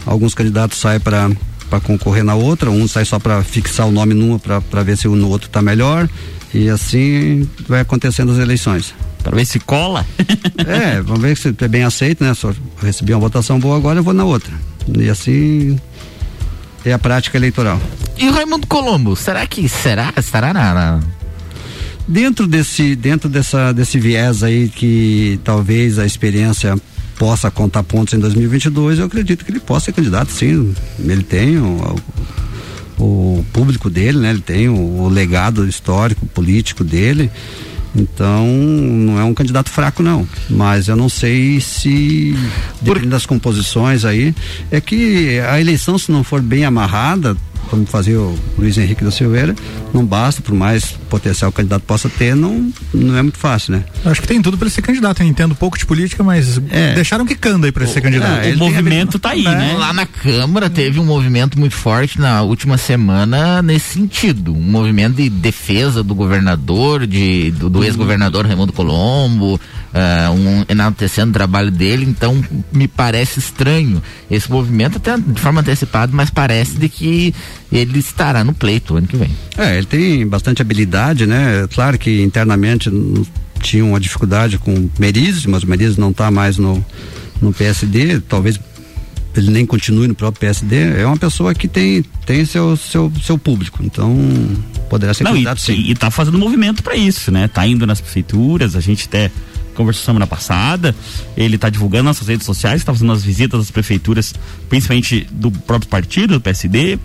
[0.06, 1.32] Alguns candidatos saem para
[1.70, 5.08] para concorrer na outra, um sai só para fixar o nome numa para ver se
[5.08, 6.08] o no outro está melhor
[6.54, 8.94] e assim vai acontecendo as eleições.
[9.24, 10.06] Para ver se cola.
[10.68, 12.34] é, vamos ver se é bem aceito, né?
[12.36, 14.54] Só recebi uma votação boa agora, eu vou na outra.
[15.00, 15.80] E assim
[16.86, 17.82] é a prática eleitoral.
[18.18, 20.14] E Raimundo Colombo, será que será?
[20.18, 21.00] Estará na, na-
[22.08, 26.76] Dentro desse, dentro dessa, desse viés aí que talvez a experiência
[27.18, 30.74] possa contar pontos em 2022, eu acredito que ele possa ser candidato, sim.
[31.00, 31.96] Ele tem o,
[33.00, 34.32] o público dele, né?
[34.32, 37.32] Ele tem o, o legado histórico, político dele.
[37.96, 40.28] Então, não é um candidato fraco, não.
[40.50, 42.36] Mas eu não sei se,
[42.82, 44.34] dependendo das composições aí,
[44.72, 47.38] é que a eleição, se não for bem amarrada,
[47.70, 49.56] como fazia o Luiz Henrique da Silveira,
[49.94, 53.74] não basta, por mais potencial que o candidato possa ter, não, não é muito fácil,
[53.74, 53.84] né?
[54.04, 55.22] Eu acho que tem tudo para ele ser candidato.
[55.22, 56.94] Eu entendo pouco de política, mas É.
[56.94, 58.48] deixaram que canda aí para ele ser candidato.
[58.48, 59.76] o movimento tá aí, né?
[59.78, 64.54] Lá na Câmara teve um movimento muito forte na última semana nesse sentido.
[64.54, 69.60] Um movimento de defesa do governador, de, do, do ex-governador Raimundo Colombo,
[69.94, 72.06] ah, um enaltecendo o trabalho dele.
[72.06, 77.34] Então, me parece estranho esse movimento, até de forma antecipada, mas parece de que
[77.72, 79.30] ele estará no pleito ano que vem.
[79.56, 81.68] É, ele tem bastante habilidade, né?
[81.74, 82.90] Claro que internamente
[83.62, 86.84] tinha uma dificuldade com Merizes, mas o Merizes não está mais no,
[87.40, 88.60] no PSD, talvez
[89.36, 91.02] ele nem continue no próprio PSD.
[91.02, 94.16] É uma pessoa que tem, tem seu, seu, seu público, então
[94.90, 95.74] poderá ser Não, e, candidato sim.
[95.74, 97.48] e, e tá fazendo movimento para isso, né?
[97.48, 99.32] Tá indo nas prefeituras, a gente até
[99.74, 100.96] conversou semana passada,
[101.36, 104.34] ele tá divulgando nas suas redes sociais, tá fazendo as visitas às prefeituras,
[104.70, 106.98] principalmente do próprio partido, do PSD,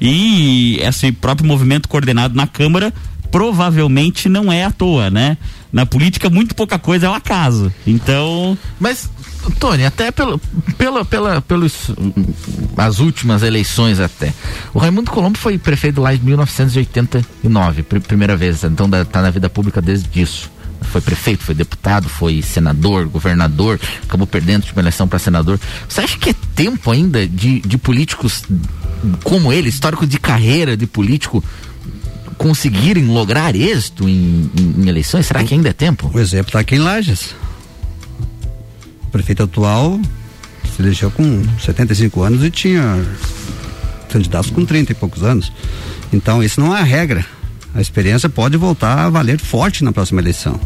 [0.00, 2.92] e esse próprio movimento coordenado na Câmara
[3.30, 5.38] provavelmente não é à toa, né?
[5.72, 7.72] Na política, muito pouca coisa é um acaso.
[7.86, 8.58] Então.
[8.78, 9.08] Mas,
[9.58, 10.38] Tony, até pelo,
[10.76, 11.90] pela, pela, pelos
[12.76, 14.34] as últimas eleições até.
[14.74, 19.30] O Raimundo Colombo foi prefeito lá em 1989, pri- primeira vez, então da- tá na
[19.30, 20.50] vida pública desde isso.
[20.84, 25.58] Foi prefeito, foi deputado, foi senador, governador, acabou perdendo de uma eleição para senador.
[25.88, 28.44] Você acha que é tempo ainda de, de políticos
[29.24, 31.42] como ele, histórico de carreira de político,
[32.38, 35.26] conseguirem lograr êxito em, em- em eleições?
[35.26, 36.10] Será que ainda é tempo?
[36.12, 37.34] O exemplo está aqui em Lages.
[39.04, 40.00] O prefeito atual
[40.74, 43.04] se elegeu com 75 anos e tinha
[44.10, 45.52] candidatos com 30 e poucos anos.
[46.12, 47.24] Então, isso não é a regra.
[47.74, 50.60] A experiência pode voltar a valer forte na próxima eleição.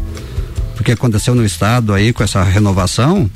[0.75, 3.29] Porque aconteceu no estado aí com essa renovação,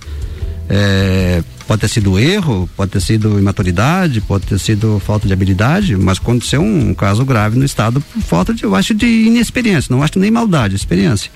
[0.69, 5.95] é, pode ter sido erro, pode ter sido imaturidade, pode ter sido falta de habilidade,
[5.97, 10.03] mas aconteceu um, caso grave no estado por falta de, eu acho, de inexperiência, não
[10.03, 11.32] acho nem maldade, experiência.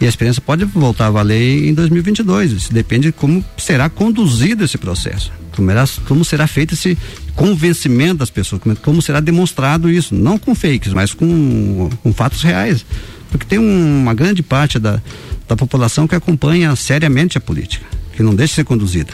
[0.00, 2.52] E a experiência pode voltar a valer em 2022.
[2.52, 5.30] Isso depende de como será conduzido esse processo.
[5.54, 6.96] Como, será- como será feito esse
[7.34, 12.42] convencimento das pessoas, como, como será demonstrado isso, não com fakes, mas com, com fatos
[12.42, 12.84] reais.
[13.30, 15.02] Porque tem um- uma grande parte da,
[15.46, 17.84] da população que acompanha seriamente a política,
[18.16, 19.12] que não deixa de ser conduzida.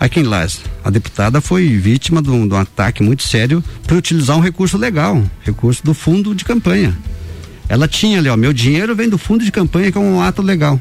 [0.00, 3.96] Aqui em Lages, a deputada foi vítima de um, de um ataque muito sério por
[3.96, 6.96] utilizar um recurso legal, recurso do fundo de campanha.
[7.68, 10.42] Ela tinha ali, ó, meu dinheiro vem do fundo de campanha, que é um ato
[10.42, 10.80] legal.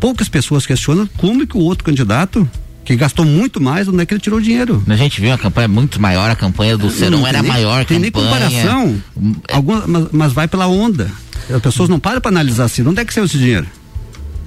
[0.00, 2.48] Poucas pessoas questionam como que o outro candidato,
[2.84, 4.82] que gastou muito mais, onde é que ele tirou o dinheiro.
[4.86, 7.84] A gente viu uma campanha muito maior, a campanha do Serão Não era nem- maior
[7.84, 8.32] tem nem campanha.
[8.50, 9.02] comparação.
[9.50, 11.10] Alguma, mas, mas vai pela onda.
[11.48, 13.66] As pessoas não param para analisar assim, onde é que saiu esse dinheiro?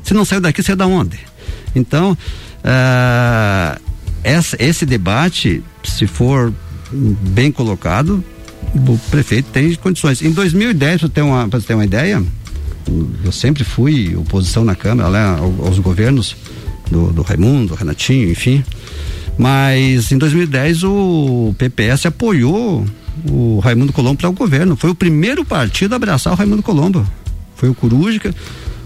[0.03, 1.17] Se não saiu daqui, saiu da onde?
[1.75, 2.15] Então,
[2.63, 3.79] ah,
[4.23, 6.53] essa- esse debate, se for
[6.91, 8.23] bem colocado,
[8.75, 10.21] o prefeito tem condições.
[10.21, 12.23] Em 2010, para ter uma, você ter uma ideia,
[13.23, 16.35] eu sempre fui oposição na Câmara, ao- aos governos
[16.89, 18.63] do, do Raimundo, do Renatinho, enfim.
[19.37, 22.85] Mas em 2010 o PPS apoiou
[23.29, 24.75] o Raimundo Colombo para o governo.
[24.75, 27.05] Foi o primeiro partido a abraçar o Raimundo Colombo.
[27.55, 28.19] Foi o Coruja.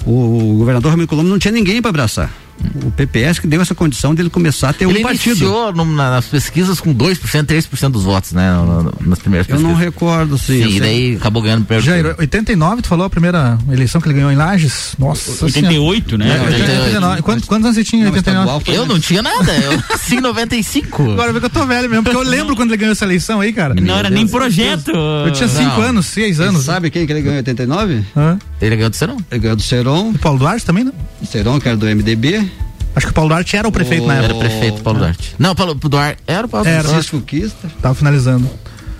[0.05, 2.33] O governador Raimundo Colombo não tinha ninguém para abraçar.
[2.83, 5.31] O PPS que deu essa condição dele começar a ter Ele um partido.
[5.37, 8.51] iniciou no- na- nas pesquisas com 2%, 3% dos votos, né?
[8.53, 9.85] no- no- nas primeiras Eu não pesquisas.
[9.93, 10.61] recordo, sim.
[10.61, 10.77] eu Sim, sei.
[10.77, 12.19] e daí acabou ganhando o primeiro Jair, turno.
[12.19, 14.95] 89, tu falou a primeira eleição que ele ganhou em Lages?
[14.97, 16.25] Nossa 88, Senhora.
[16.25, 16.37] né?
[16.37, 17.21] É, 89.
[17.21, 18.63] Quantos, quantos anos você tinha em 89?
[18.71, 21.11] Eu não tinha nada, eu nasci em 95.
[21.11, 23.41] Agora vê que eu tô velho mesmo, porque eu lembro quando ele ganhou essa eleição
[23.41, 23.73] aí, cara.
[23.75, 24.91] Não era nem projeto.
[24.91, 25.87] Eu tinha 5 Não.
[25.89, 26.63] anos, 6 anos.
[26.65, 28.03] Sabe quem que ele ganhou em 89?
[28.15, 28.37] Hã?
[28.61, 29.17] Ele ganhou do Serão?
[29.31, 30.09] Ele ganhou do Seron.
[30.11, 30.91] O Paulo Duarte também, né?
[31.29, 32.50] Seron, que era do MDB.
[32.95, 34.39] Acho que o Paulo Duarte era o prefeito na Era época.
[34.41, 35.35] prefeito Paulo Duarte.
[35.39, 36.21] Não, Paulo Duarte.
[36.27, 36.83] Era o Paulo Era.
[36.83, 36.91] Duarte.
[37.09, 37.69] Francisco Quista.
[37.81, 38.49] Tava finalizando.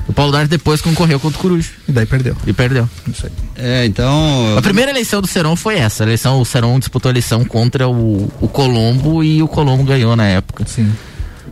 [0.07, 1.69] O Paulo Duarte depois concorreu contra o Coruja.
[1.87, 2.35] E daí perdeu.
[2.47, 2.89] E perdeu.
[3.07, 3.31] Isso aí.
[3.57, 4.57] É, então.
[4.57, 6.03] A primeira eleição do Serão foi essa.
[6.03, 10.15] A eleição, o Serão disputou a eleição contra o, o Colombo e o Colombo ganhou
[10.15, 10.65] na época.
[10.67, 10.91] Sim.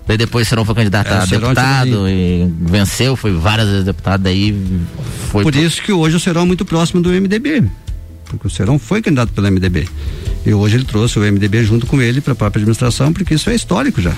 [0.07, 3.85] Daí depois o Serão foi candidato É, a o deputado e venceu, foi várias vezes
[3.85, 4.51] deputado, daí
[5.29, 5.43] foi.
[5.43, 7.63] Por pro- isso que hoje o Serão é muito próximo do MDB.
[8.25, 9.87] Porque o Serão foi candidato pelo MDB.
[10.45, 13.49] E hoje ele trouxe o MDB junto com ele para a própria administração, porque isso
[13.49, 14.13] é histórico já.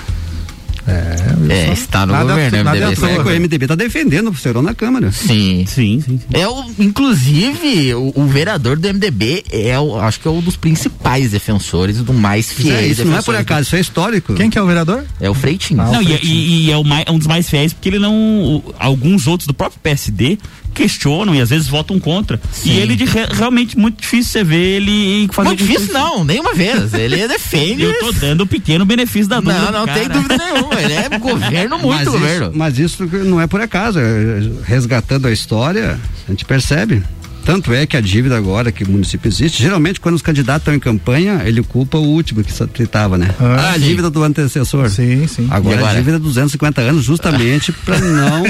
[0.87, 2.95] É, está no Nada- governo, nada MDB.
[2.95, 3.09] toa.
[3.11, 5.11] É que o MDB está defendendo o Serão na Câmara.
[5.11, 5.63] Sim.
[5.67, 6.19] Sim, sim, sim.
[6.33, 10.55] É o, inclusive, o, o vereador do MDB é o, acho que é um dos
[10.55, 14.33] principais defensores, do mais fiéis É, isso não é por acaso, isso é histórico.
[14.33, 15.01] Quem que é o vereador?
[15.03, 15.81] do- É o Freitinho.
[15.81, 16.33] Ah, o Não, e, Freitinho.
[16.33, 18.13] e- e é o mais- um dos mais fiéis, porque ele não.
[18.13, 20.39] o- alguns outros do próprio PSD
[20.73, 22.39] questionam e às vezes votam contra.
[22.51, 22.71] Sim.
[22.71, 25.99] E ele de re- realmente muito difícil você ver ele fazer Muito difícil coisa.
[25.99, 26.93] não, nenhuma vez.
[26.93, 27.83] Ele defende.
[27.83, 29.59] Eu tô dando o pequeno benefício da dúvida.
[29.71, 29.99] Não, não cara.
[29.99, 30.81] tem dúvida nenhuma.
[30.81, 32.47] Ele é governo muito mas governo.
[32.49, 33.99] Isso, mas isso não é por acaso.
[33.99, 37.03] é- Resgatando a história, a gente percebe.
[37.43, 40.73] Tanto é que a dívida agora que o município existe, geralmente quando os candidatos estão
[40.75, 43.33] em campanha, ele culpa o último que estava, né?
[43.39, 43.79] Ah, a sim.
[43.79, 44.89] dívida do antecessor.
[44.89, 45.47] Sim, sim.
[45.49, 45.93] Agora, E agora?
[45.93, 48.43] a dívida é 250 anos, justamente para não.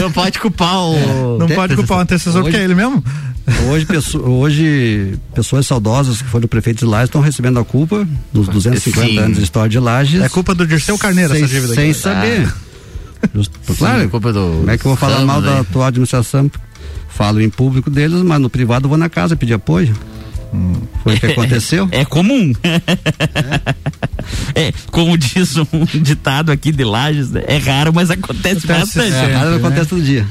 [0.00, 1.38] Não pode culpar o.
[1.38, 3.02] Não pode culpar o antecessor porque é ele mesmo?
[3.68, 8.46] Hoje, pesso- hoje, pessoas saudosas que foram prefeitos de Lages estão recebendo a culpa dos
[8.48, 9.18] 250 Sim.
[9.18, 10.20] anos de história de Lages.
[10.22, 11.98] É culpa do Dirceu Carneiro sem, essa dívida Sem aqui.
[11.98, 12.52] saber.
[13.34, 16.50] Justo- claro, Sim, culpa do como é que eu vou falar mal da atual administração?
[17.14, 19.94] Falo em público deles, mas no privado eu vou na casa pedir apoio.
[21.02, 21.88] Foi o que aconteceu.
[21.90, 22.52] É comum.
[24.54, 27.42] É, como diz um ditado aqui de Lages, né?
[27.46, 29.14] é raro, mas acontece, Acontece bastante.
[29.14, 29.56] É, nada né?
[29.56, 30.26] acontece todo dia.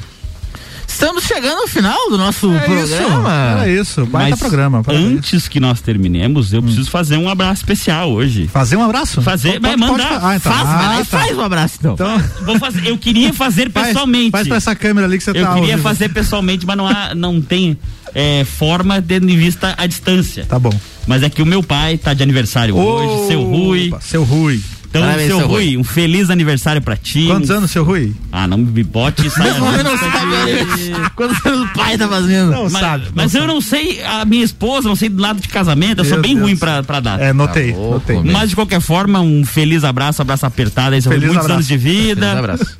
[0.92, 2.84] Estamos chegando ao final do nosso É programa.
[2.84, 2.94] isso.
[2.94, 4.06] Era isso.
[4.06, 4.84] Baita Mas programa.
[4.84, 5.18] parabéns.
[5.18, 8.46] antes que nós terminemos, eu preciso fazer um abraço especial hoje.
[8.46, 9.20] Fazer um abraço?
[9.22, 10.08] Fazer, mas pode- mandar.
[10.08, 10.52] pode- Ah, então.
[10.52, 11.18] Faz, Ah, vai lá e tá.
[11.18, 11.94] faz um abraço então.
[11.94, 14.30] Então, Vou fazer, eu queria fazer faz, pessoalmente.
[14.30, 15.54] faz pra essa câmera ali que você eu tá.
[15.54, 15.82] queria ao vivo.
[15.82, 17.76] fazer pessoalmente, mas não, há, não tem
[18.14, 20.44] é, forma tendo em vista a distância.
[20.44, 20.72] Tá bom.
[21.06, 23.88] Mas é que o meu pai tá de aniversário hoje, seu Rui.
[23.88, 24.60] Opa, Seu Rui.
[24.92, 25.76] Então, Parabéns, seu seu Rui, Rui.
[25.78, 27.24] um feliz aniversário pra ti.
[27.26, 28.12] Quantos anos, seu Rui?
[28.30, 29.38] Ah, não me bote isso.
[29.38, 32.50] Mas não sabe quantos anos o pai tá fazendo.
[32.50, 33.04] Não Mas, sabe.
[33.14, 33.54] mas não eu sabe.
[33.54, 36.46] não sei, a minha esposa, não sei do lado de casamento, eu sou bem Deus.
[36.46, 37.18] ruim pra, pra dar.
[37.18, 37.72] É, notei.
[37.72, 38.32] Tá louco, notei.
[38.32, 41.54] Mas de qualquer forma, um feliz abraço, abraço apertado aí, são Feliz muitos abraço.
[41.54, 42.26] anos de vida.
[42.26, 42.76] Feliz abraço.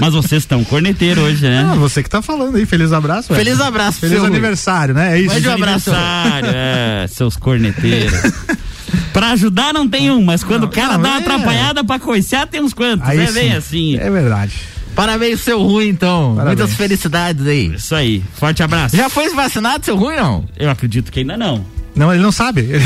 [0.00, 1.66] Mas vocês estão corneteiro hoje, né?
[1.68, 2.64] Ah, você que tá falando aí.
[2.66, 3.32] Feliz abraço.
[3.32, 3.44] velho.
[3.44, 4.30] Feliz abraço, Feliz seu Rui.
[4.30, 5.16] aniversário, né?
[5.16, 5.34] É isso.
[5.34, 5.90] Mande um abraço.
[5.90, 8.12] Aniversário, é, seus corneteiros.
[9.16, 11.20] pra ajudar não tem um, mas quando o cara não, dá uma é.
[11.20, 13.08] atrapalhada pra coicear, tem uns quantos.
[13.08, 13.32] Aí é sim.
[13.32, 13.96] bem assim.
[13.96, 14.52] É verdade.
[14.94, 16.34] Parabéns, seu Rui, então.
[16.36, 16.58] Parabéns.
[16.58, 17.74] Muitas felicidades aí.
[17.74, 18.22] Isso aí.
[18.34, 18.94] Forte abraço.
[18.94, 20.44] Já foi vacinado, seu Rui, não?
[20.58, 21.64] Eu acredito que ainda não.
[21.96, 22.60] Não, ele não sabe.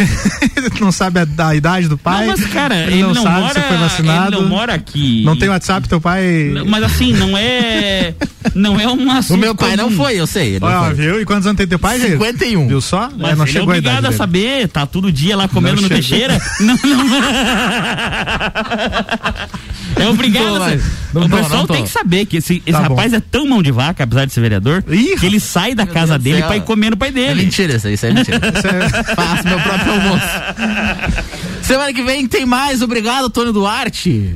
[0.61, 2.27] Ele não sabe a, da idade do pai.
[2.27, 4.35] não, mas cara, ele, ele, não, não, sabe mora, se foi vacinado.
[4.35, 5.23] ele não mora aqui.
[5.25, 6.51] Não tem WhatsApp, teu pai.
[6.53, 8.15] Não, Mas assim, não é.
[8.55, 9.37] Não é um assunto.
[9.37, 9.97] O meu pai não comum.
[9.97, 10.49] foi, eu sei.
[10.57, 10.95] Ele não Ó, foi.
[10.95, 11.21] viu?
[11.21, 12.13] E quantos anos tem teu pai, Jair?
[12.13, 12.69] 51.
[12.69, 13.11] Viu só?
[13.17, 14.17] Mas É, não ele é chegou a idade obrigado a dele.
[14.19, 16.03] saber, tá todo dia lá comendo Não no chegou.
[16.03, 16.39] peixeira.
[16.61, 17.21] Não, não.
[19.97, 20.83] É obrigado Não tô, a mas-
[21.13, 21.75] não O tô, pessoal não tô.
[21.75, 22.95] tem que saber que esse, esse Tá bom.
[22.95, 25.85] rapaz é tão mão de vaca, apesar de ser vereador, Ih, que ele sai da
[25.87, 27.43] casa dele pra ir comer no pai É dele.
[27.43, 28.41] mentira isso aí, isso é mentira.
[29.15, 30.27] Faço meu próprio almoço.
[31.63, 32.83] Semana que vem tem mais.
[32.83, 34.35] Obrigado, Tony Duarte.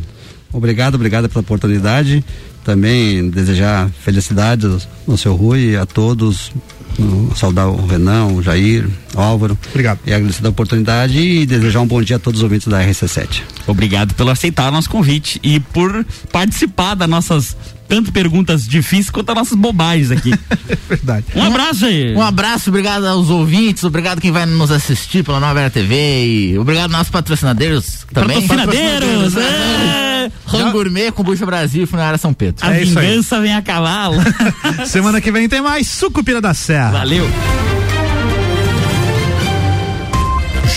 [0.53, 2.25] Obrigado, obrigado pela oportunidade.
[2.65, 6.51] Também desejar felicidades ao seu Rui e a todos.
[6.99, 9.59] no- Saudar o Renan, o Jair, o Álvaro.
[9.71, 9.99] Obrigado.
[10.07, 13.43] E agradecer a oportunidade e desejar um bom dia a todos os ouvintes da RC7.
[13.67, 17.57] Obrigado pelo aceitar o nosso convite e por participar das nossas
[17.87, 20.33] tanto perguntas difíceis quanto as nossas bobagens aqui.
[20.67, 21.27] É verdade.
[21.37, 22.15] Um abraço aí.
[22.15, 26.59] Um abraço, obrigado aos ouvintes, obrigado quem vai nos assistir pela Nova Era TV e
[26.59, 28.47] obrigado aos nossos patrocinadores também.
[28.47, 30.31] Patrocinadeiros, é.
[30.47, 32.67] Ram Gourmet, Combucha Brasil e Funerária São Pedro.
[32.67, 34.17] A É vingança vem a cavalo.
[34.87, 36.93] Semana que vem tem mais Sucupira da Serra.
[36.93, 37.29] Valeu.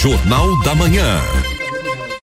[0.02, 1.22] Jornal da Manhã.